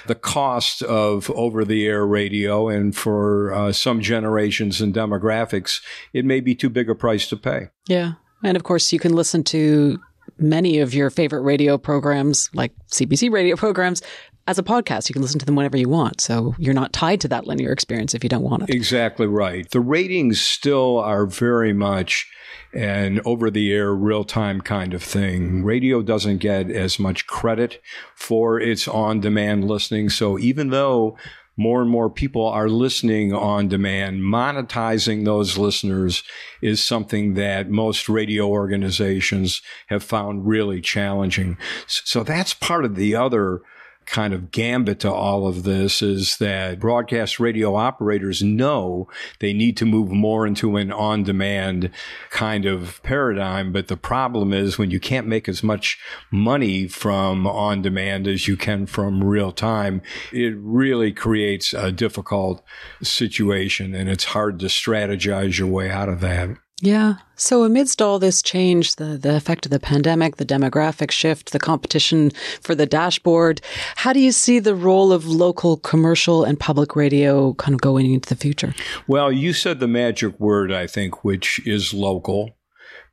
[0.07, 2.69] the cost of over the air radio.
[2.69, 7.37] And for uh, some generations and demographics, it may be too big a price to
[7.37, 7.69] pay.
[7.87, 8.13] Yeah.
[8.43, 9.99] And of course, you can listen to
[10.39, 14.03] many of your favorite radio programs, like CBC radio programs,
[14.47, 15.09] as a podcast.
[15.09, 16.21] You can listen to them whenever you want.
[16.21, 18.71] So you're not tied to that linear experience if you don't want it.
[18.71, 19.69] Exactly right.
[19.71, 22.31] The ratings still are very much
[22.73, 25.65] an over the air, real time kind of thing.
[25.65, 27.81] Radio doesn't get as much credit
[28.15, 30.11] for its on demand listening.
[30.11, 31.17] So even though
[31.57, 34.21] more and more people are listening on demand.
[34.21, 36.23] Monetizing those listeners
[36.61, 41.57] is something that most radio organizations have found really challenging.
[41.87, 43.63] So that's part of the other
[44.07, 49.09] kind of gambit to all of this is that broadcast radio operators know
[49.41, 51.91] they need to move more into an on demand
[52.31, 53.73] kind of paradigm.
[53.73, 55.99] But the problem is when you can't make as much
[56.31, 60.03] money from on demand as you can from real time,
[60.33, 62.63] it really creates a difficult
[63.03, 66.57] situation and it's hard to strategize your way out of that.
[66.81, 67.15] Yeah.
[67.37, 71.59] So amidst all this change, the, the effect of the pandemic, the demographic shift, the
[71.59, 73.61] competition for the dashboard,
[73.97, 78.13] how do you see the role of local commercial and public radio kind of going
[78.13, 78.75] into the future?
[79.07, 82.56] Well, you said the magic word, I think, which is local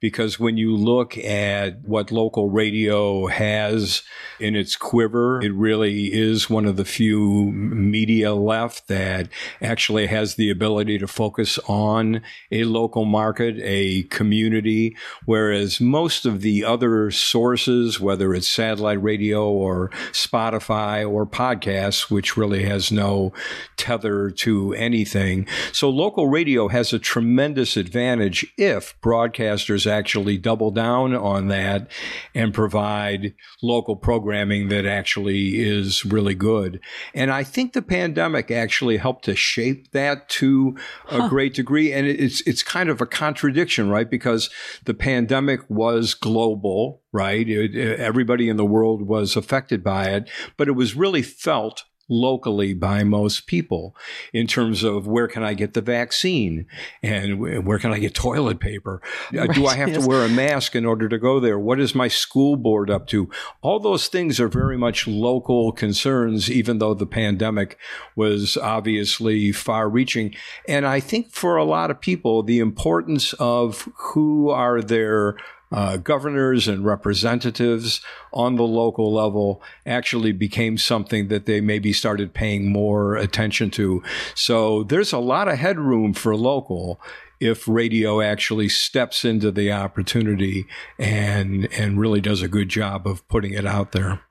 [0.03, 4.01] because when you look at what local radio has
[4.37, 9.29] in its quiver, it really is one of the few media left that
[9.61, 14.93] actually has the ability to focus on a local market, a community,
[15.23, 22.35] whereas most of the other sources, whether it's satellite radio or Spotify or podcasts, which
[22.35, 23.31] really has no
[23.77, 25.47] tether to anything.
[25.71, 31.89] So local radio has a tremendous advantage if broadcasters actually double down on that
[32.35, 36.79] and provide local programming that actually is really good.
[37.13, 40.75] And I think the pandemic actually helped to shape that to
[41.09, 41.29] a huh.
[41.29, 41.93] great degree.
[41.93, 44.09] And it's, it's kind of a contradiction, right?
[44.09, 44.49] Because
[44.83, 47.47] the pandemic was global, right?
[47.47, 51.83] It, everybody in the world was affected by it, but it was really felt
[52.13, 53.95] locally by most people
[54.31, 56.65] in terms of where can I get the vaccine
[57.01, 59.01] and where can I get toilet paper?
[59.31, 60.01] Right, Do I have yes.
[60.01, 61.57] to wear a mask in order to go there?
[61.57, 63.29] What is my school board up to?
[63.61, 67.77] All those things are very much local concerns, even though the pandemic
[68.15, 70.35] was obviously far reaching.
[70.67, 75.35] And I think for a lot of people, the importance of who are their
[75.73, 77.99] uh, governors and representatives
[78.31, 84.03] on the local level actually became something that they maybe started paying more attention to.
[84.35, 87.01] So there's a lot of headroom for local
[87.39, 90.65] if radio actually steps into the opportunity
[90.99, 94.21] and and really does a good job of putting it out there.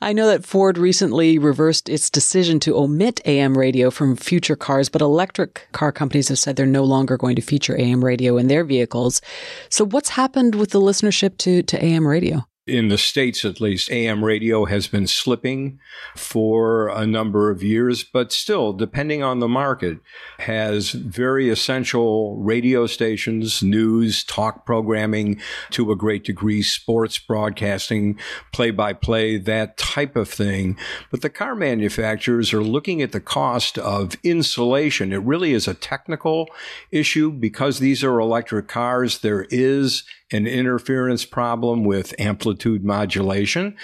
[0.00, 4.88] I know that Ford recently reversed its decision to omit AM radio from future cars,
[4.88, 8.48] but electric car companies have said they're no longer going to feature AM radio in
[8.48, 9.20] their vehicles.
[9.68, 12.47] So what's happened with the listenership to, to AM radio?
[12.68, 15.78] In the States at least, AM radio has been slipping
[16.16, 19.98] for a number of years, but still, depending on the market,
[20.40, 25.40] has very essential radio stations, news, talk programming
[25.70, 28.18] to a great degree, sports broadcasting,
[28.52, 30.76] play by play, that type of thing.
[31.10, 35.12] But the car manufacturers are looking at the cost of insulation.
[35.12, 36.48] It really is a technical
[36.90, 39.18] issue because these are electric cars.
[39.18, 43.76] There is an interference problem with amplitude modulation.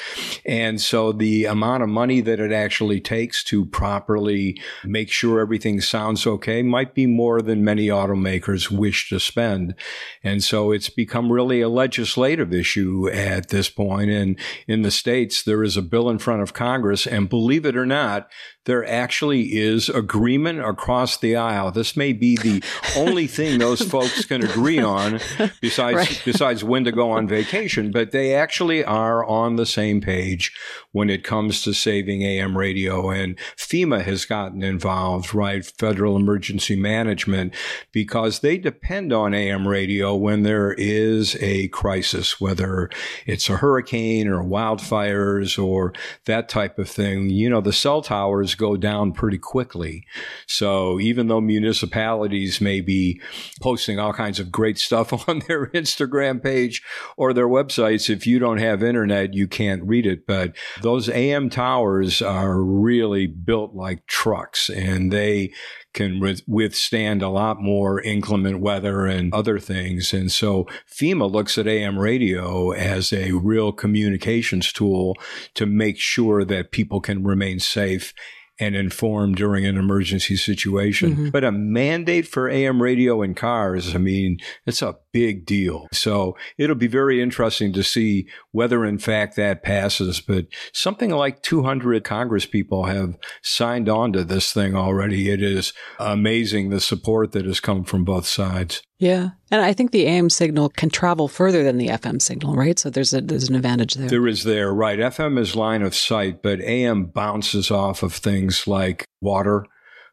[0.45, 5.81] And so the amount of money that it actually takes to properly make sure everything
[5.81, 9.75] sounds okay might be more than many automakers wish to spend.
[10.23, 14.11] And so it's become really a legislative issue at this point.
[14.11, 14.39] And
[14.69, 17.07] in the States, there is a bill in front of Congress.
[17.07, 18.29] And believe it or not,
[18.65, 21.71] there actually is agreement across the aisle.
[21.71, 22.63] This may be the
[22.97, 25.21] only thing those folks can agree on
[25.61, 26.23] besides right.
[26.25, 30.53] besides when to go on vacation, but they actually are on the same page
[30.93, 35.65] when it comes to saving AM radio and FEMA has gotten involved, right?
[35.65, 37.55] Federal Emergency Management
[37.93, 42.89] because they depend on AM radio when there is a crisis, whether
[43.27, 45.93] it's a hurricane or wildfires or
[46.27, 47.29] that type of thing.
[47.29, 50.07] You know, the cell towers go down pretty quickly.
[50.47, 53.21] So even though municipalities may be
[53.61, 56.83] posting all kinds of great stuff on their Instagram page
[57.17, 60.27] or their websites, if you don't have internet, you can't read it.
[60.27, 65.53] But those AM towers are really built like trucks and they
[65.95, 70.13] can withstand a lot more inclement weather and other things.
[70.13, 75.17] And so FEMA looks at AM radio as a real communications tool
[75.55, 78.13] to make sure that people can remain safe
[78.61, 81.13] and informed during an emergency situation.
[81.13, 81.29] Mm-hmm.
[81.31, 85.89] But a mandate for AM radio in cars, I mean, it's a big deal.
[85.93, 90.21] So it'll be very interesting to see whether in fact that passes.
[90.21, 95.31] But something like 200 Congress people have signed on to this thing already.
[95.31, 98.83] It is amazing the support that has come from both sides.
[99.05, 99.31] Yeah.
[99.51, 102.79] And I think the AM signal can travel further than the FM signal, right?
[102.79, 104.09] So there's a, there's an advantage there.
[104.09, 104.99] There is there, right.
[104.99, 109.67] FM is line of sight, but AM bounces off of things like water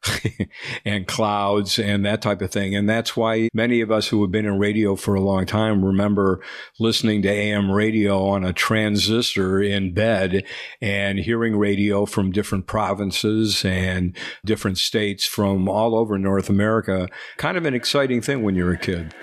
[0.86, 2.76] and clouds and that type of thing.
[2.76, 5.84] And that's why many of us who have been in radio for a long time
[5.84, 6.42] remember
[6.80, 10.44] listening to AM radio on a transistor in bed
[10.82, 17.08] and hearing radio from different provinces and different states from all over North America.
[17.38, 19.14] Kind of an exciting thing when you're a kid.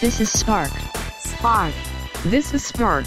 [0.00, 0.72] This is Spark.
[1.20, 1.72] Spark.
[2.24, 3.04] This is Spark.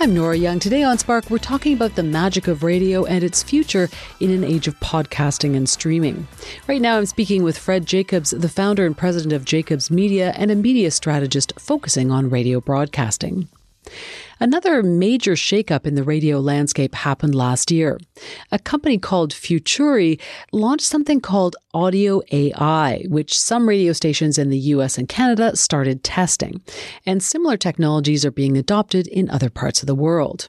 [0.00, 0.58] I'm Nora Young.
[0.58, 3.90] Today on Spark, we're talking about the magic of radio and its future
[4.20, 6.26] in an age of podcasting and streaming.
[6.66, 10.50] Right now, I'm speaking with Fred Jacobs, the founder and president of Jacobs Media and
[10.50, 13.46] a media strategist focusing on radio broadcasting.
[14.42, 18.00] Another major shakeup in the radio landscape happened last year.
[18.50, 20.20] A company called Futuri
[20.50, 26.02] launched something called Audio AI, which some radio stations in the US and Canada started
[26.02, 26.60] testing.
[27.06, 30.48] And similar technologies are being adopted in other parts of the world.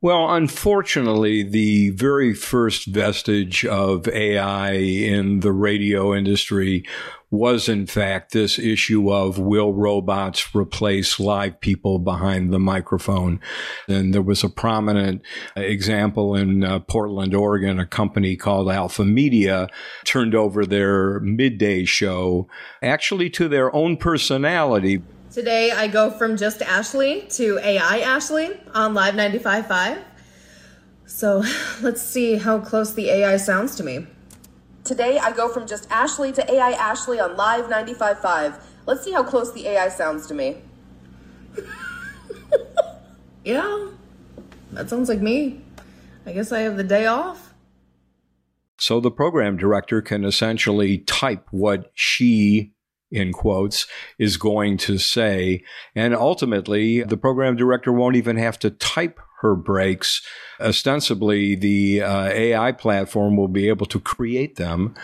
[0.00, 6.84] Well, unfortunately, the very first vestige of AI in the radio industry
[7.32, 13.40] was in fact this issue of will robots replace live people behind the microphone?
[13.88, 15.22] And there was a prominent
[15.56, 19.66] example in uh, Portland, Oregon, a company called Alpha Media
[20.04, 22.46] turned over their midday show
[22.82, 25.02] actually to their own personality.
[25.30, 30.02] Today I go from just Ashley to AI Ashley on Live 95.5.
[31.04, 31.44] So
[31.82, 34.06] let's see how close the AI sounds to me.
[34.84, 38.58] Today I go from just Ashley to AI Ashley on Live 95.5.
[38.86, 40.62] Let's see how close the AI sounds to me.
[43.44, 43.88] yeah,
[44.72, 45.60] that sounds like me.
[46.24, 47.52] I guess I have the day off.
[48.78, 52.72] So the program director can essentially type what she
[53.10, 53.86] in quotes,
[54.18, 55.62] is going to say.
[55.94, 60.20] And ultimately, the program director won't even have to type her breaks.
[60.60, 64.94] Ostensibly, the uh, AI platform will be able to create them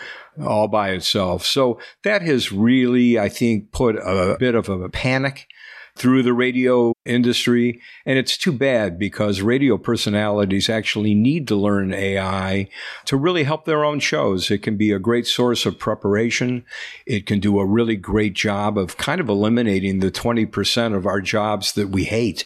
[0.43, 1.45] all by itself.
[1.45, 5.47] So that has really, I think, put a bit of a panic
[5.95, 7.79] through the radio industry.
[8.05, 12.67] And it's too bad because radio personalities actually need to learn AI
[13.05, 14.49] to really help their own shows.
[14.49, 16.65] It can be a great source of preparation.
[17.05, 21.21] It can do a really great job of kind of eliminating the 20% of our
[21.21, 22.45] jobs that we hate,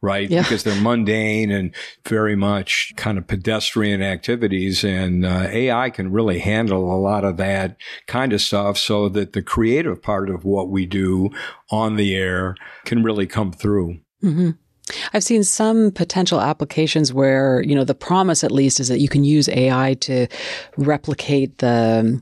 [0.00, 0.28] right?
[0.28, 0.42] Yeah.
[0.42, 4.82] Because they're mundane and very much kind of pedestrian activities.
[4.82, 9.32] And uh, AI can really handle a lot of that kind of stuff so that
[9.32, 11.30] the creative part of what we do
[11.70, 13.99] on the air can really come through.
[14.22, 14.50] Mm-hmm.
[15.12, 19.08] I've seen some potential applications where, you know, the promise at least is that you
[19.08, 20.26] can use AI to
[20.76, 22.20] replicate the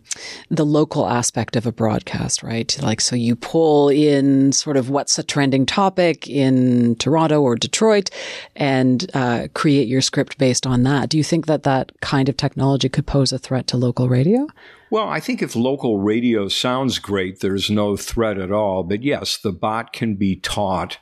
[0.50, 2.76] the local aspect of a broadcast, right?
[2.82, 8.10] Like so you pull in sort of what's a trending topic in Toronto or Detroit
[8.56, 11.08] and uh, create your script based on that.
[11.08, 14.46] Do you think that that kind of technology could pose a threat to local radio?
[14.90, 18.82] Well, I think if local radio sounds great, there's no threat at all.
[18.82, 20.98] But yes, the bot can be taught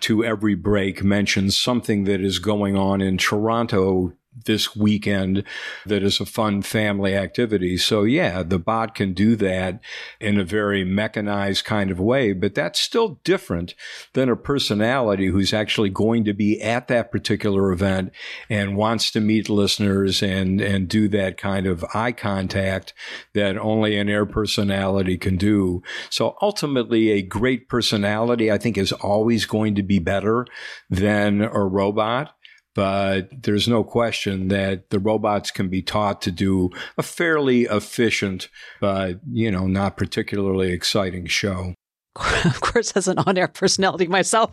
[0.00, 4.12] to every break mention something that is going on in Toronto
[4.44, 5.44] this weekend
[5.86, 7.76] that is a fun family activity.
[7.76, 9.80] So yeah, the bot can do that
[10.20, 13.74] in a very mechanized kind of way, but that's still different
[14.14, 18.12] than a personality who's actually going to be at that particular event
[18.48, 22.94] and wants to meet listeners and, and do that kind of eye contact
[23.34, 25.82] that only an air personality can do.
[26.10, 30.46] So ultimately a great personality, I think is always going to be better
[30.90, 32.34] than a robot
[32.78, 38.48] but there's no question that the robots can be taught to do a fairly efficient,
[38.80, 41.74] but, you know, not particularly exciting show.
[42.44, 44.52] Of course, as an on air personality myself,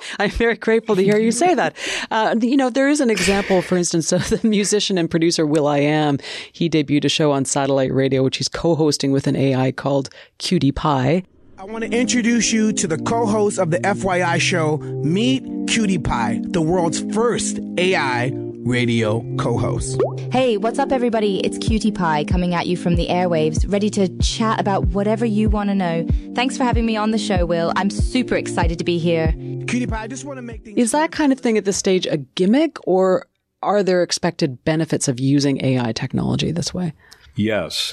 [0.18, 1.76] I'm very grateful to hear you say that.
[2.10, 5.68] Uh, you know, there is an example, for instance, of the musician and producer Will
[5.68, 6.18] I Am.
[6.50, 10.10] He debuted a show on satellite radio, which he's co hosting with an AI called
[10.38, 11.22] Cutie Pie.
[11.58, 15.96] I want to introduce you to the co host of the FYI show, Meet Cutie
[15.96, 19.98] Pie, the world's first AI radio co host.
[20.30, 21.40] Hey, what's up, everybody?
[21.40, 25.48] It's Cutie Pie coming at you from the airwaves, ready to chat about whatever you
[25.48, 26.06] want to know.
[26.34, 27.72] Thanks for having me on the show, Will.
[27.74, 29.32] I'm super excited to be here.
[29.66, 30.76] Cutie Pie, I just want to make things.
[30.76, 33.28] Is that kind of thing at this stage a gimmick, or
[33.62, 36.92] are there expected benefits of using AI technology this way?
[37.36, 37.92] Yes.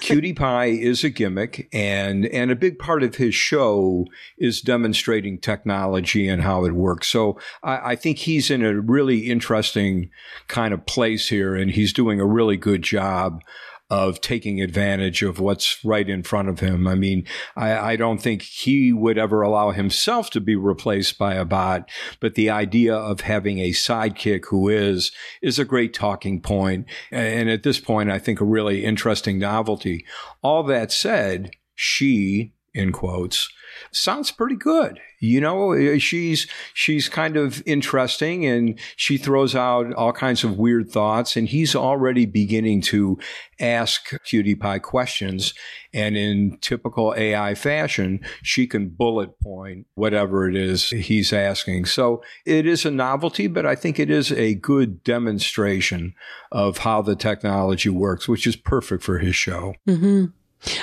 [0.00, 4.06] Cutie Pie is a gimmick, and, and a big part of his show
[4.38, 7.06] is demonstrating technology and how it works.
[7.06, 10.10] So I, I think he's in a really interesting
[10.48, 13.40] kind of place here, and he's doing a really good job
[13.88, 16.88] of taking advantage of what's right in front of him.
[16.88, 17.24] I mean,
[17.54, 21.88] I, I, don't think he would ever allow himself to be replaced by a bot,
[22.18, 26.86] but the idea of having a sidekick who is, is a great talking point.
[27.12, 30.04] And at this point, I think a really interesting novelty.
[30.42, 33.48] All that said, she, in quotes,
[33.90, 35.00] sounds pretty good.
[35.18, 40.90] You know, she's she's kind of interesting and she throws out all kinds of weird
[40.90, 43.18] thoughts and he's already beginning to
[43.58, 45.54] ask Cutie Pie questions
[45.96, 51.86] and in typical AI fashion, she can bullet point whatever it is he's asking.
[51.86, 56.14] So it is a novelty, but I think it is a good demonstration
[56.52, 59.74] of how the technology works, which is perfect for his show.
[59.88, 60.26] Mm-hmm.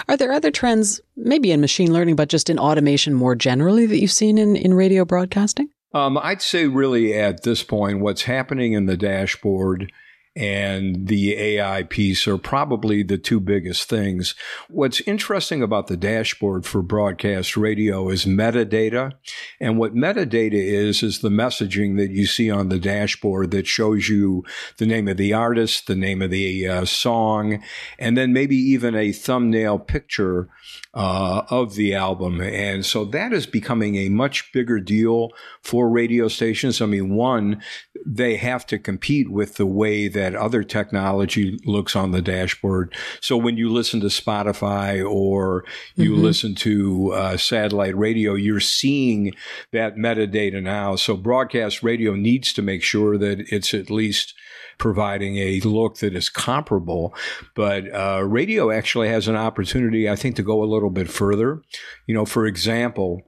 [0.07, 3.99] Are there other trends, maybe in machine learning, but just in automation more generally, that
[3.99, 5.69] you've seen in, in radio broadcasting?
[5.93, 9.91] Um, I'd say, really, at this point, what's happening in the dashboard
[10.35, 14.33] and the AI piece are probably the two biggest things.
[14.67, 19.13] What's interesting about the dashboard for broadcast radio is metadata.
[19.59, 24.09] And what metadata is, is the messaging that you see on the dashboard that shows
[24.09, 24.43] you
[24.77, 27.63] the name of the artist, the name of the uh, song,
[27.99, 30.49] and then maybe even a thumbnail picture
[30.93, 32.39] uh, of the album.
[32.39, 35.31] And so that is becoming a much bigger deal
[35.61, 36.81] for radio stations.
[36.81, 37.63] I mean, one,
[38.05, 42.93] they have to compete with the way that other technology looks on the dashboard.
[43.21, 45.65] So when you listen to Spotify or
[45.95, 46.21] you mm-hmm.
[46.21, 49.33] listen to uh, satellite radio, you're seeing
[49.71, 50.95] that metadata now.
[50.95, 54.35] So broadcast radio needs to make sure that it's at least
[54.83, 57.15] providing a look that is comparable.
[57.55, 61.61] But uh, radio actually has an opportunity, I think, to go a little bit further.
[62.05, 63.21] You know, for example,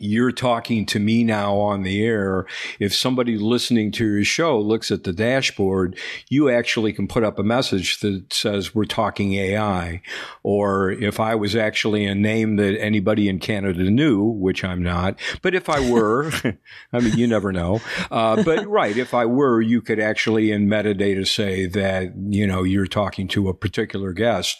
[0.00, 2.46] you're talking to me now on the air.
[2.78, 7.38] If somebody listening to your show looks at the dashboard, you actually can put up
[7.38, 10.02] a message that says we're talking AI.
[10.42, 15.18] Or if I was actually a name that anybody in Canada knew, which I'm not,
[15.42, 16.30] but if I were,
[16.92, 17.80] I mean, you never know.
[18.10, 22.62] Uh, but right, if I were, you could actually in metadata say that, you know,
[22.62, 24.58] you're talking to a particular guest.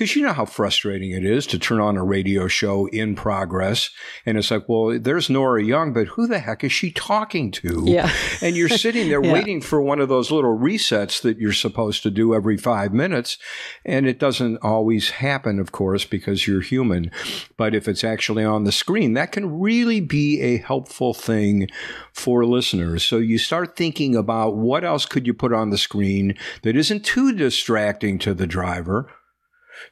[0.00, 3.90] Cause you know how frustrating it is to turn on a radio show in progress.
[4.26, 7.50] And it's like, well, well, there's Nora Young, but who the heck is she talking
[7.52, 7.84] to?
[7.86, 8.10] Yeah.
[8.42, 9.32] and you're sitting there yeah.
[9.32, 13.38] waiting for one of those little resets that you're supposed to do every five minutes.
[13.84, 17.10] And it doesn't always happen, of course, because you're human.
[17.56, 21.68] But if it's actually on the screen, that can really be a helpful thing
[22.12, 23.04] for listeners.
[23.04, 27.04] So you start thinking about what else could you put on the screen that isn't
[27.04, 29.10] too distracting to the driver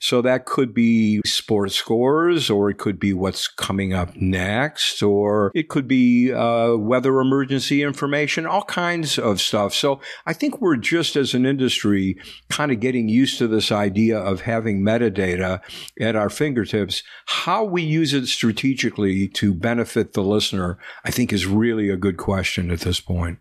[0.01, 5.51] so that could be sports scores, or it could be what's coming up next, or
[5.55, 9.75] it could be uh, weather emergency information, all kinds of stuff.
[9.75, 12.17] So I think we're just as an industry
[12.49, 15.61] kind of getting used to this idea of having metadata
[16.01, 17.03] at our fingertips.
[17.27, 22.17] How we use it strategically to benefit the listener, I think is really a good
[22.17, 23.39] question at this point.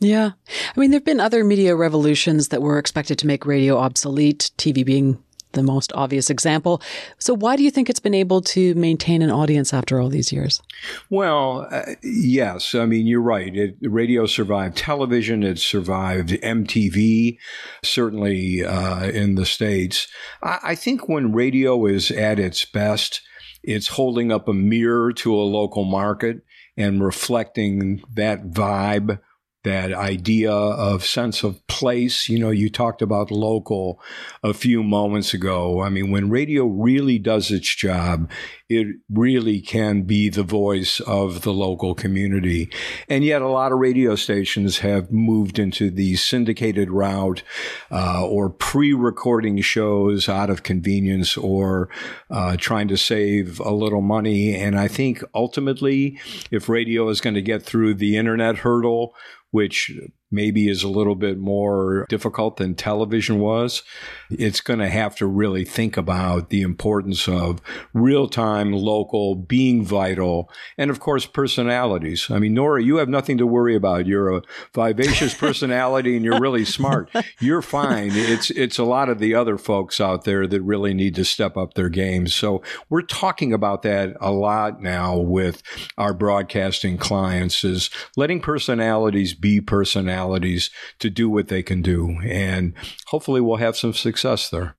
[0.00, 0.30] Yeah.
[0.74, 4.50] I mean, there have been other media revolutions that were expected to make radio obsolete,
[4.56, 5.22] TV being
[5.52, 6.80] the most obvious example.
[7.18, 10.32] So, why do you think it's been able to maintain an audience after all these
[10.32, 10.62] years?
[11.08, 12.74] Well, uh, yes.
[12.74, 13.54] I mean, you're right.
[13.54, 17.38] It, radio survived television, it survived MTV,
[17.82, 20.08] certainly uh, in the States.
[20.42, 23.22] I, I think when radio is at its best,
[23.62, 26.42] it's holding up a mirror to a local market
[26.76, 29.20] and reflecting that vibe
[29.64, 32.28] that idea of sense of place.
[32.28, 34.00] You know, you talked about local
[34.42, 35.82] a few moments ago.
[35.82, 38.30] I mean, when radio really does its job,
[38.70, 42.70] it really can be the voice of the local community.
[43.08, 47.42] And yet a lot of radio stations have moved into the syndicated route,
[47.90, 51.88] uh, or pre-recording shows out of convenience or,
[52.30, 54.54] uh, trying to save a little money.
[54.54, 56.20] And I think ultimately,
[56.52, 59.16] if radio is going to get through the internet hurdle,
[59.50, 59.90] which
[60.30, 63.82] maybe is a little bit more difficult than television was,
[64.30, 67.60] it's going to have to really think about the importance of
[67.92, 72.30] real time, local, being vital, and of course, personalities.
[72.30, 74.06] I mean, Nora, you have nothing to worry about.
[74.06, 77.10] You're a vivacious personality and you're really smart.
[77.40, 78.10] You're fine.
[78.12, 81.56] It's, it's a lot of the other folks out there that really need to step
[81.56, 82.34] up their games.
[82.34, 85.62] So we're talking about that a lot now with
[85.98, 92.18] our broadcasting clients is letting personalities be personalities personalities to do what they can do.
[92.24, 92.74] And
[93.06, 94.76] hopefully we'll have some success there.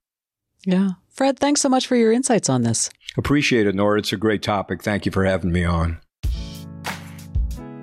[0.64, 0.90] Yeah.
[1.10, 2.90] Fred, thanks so much for your insights on this.
[3.18, 3.98] Appreciate it, Nora.
[3.98, 4.82] It's a great topic.
[4.82, 6.00] Thank you for having me on.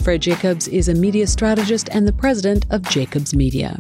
[0.02, 3.78] Fred Jacobs is a media strategist and the president of Jacobs Media.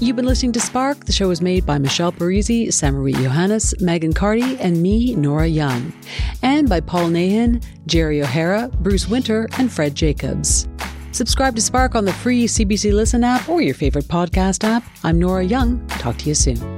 [0.00, 1.06] You've been listening to Spark.
[1.06, 5.92] The show was made by Michelle Parisi, Samraweet Yohannes, Megan Carty, and me, Nora Young.
[6.40, 10.68] And by Paul Nahan, Jerry O'Hara, Bruce Winter, and Fred Jacobs.
[11.10, 14.84] Subscribe to Spark on the free CBC Listen app or your favorite podcast app.
[15.02, 15.84] I'm Nora Young.
[15.88, 16.77] Talk to you soon.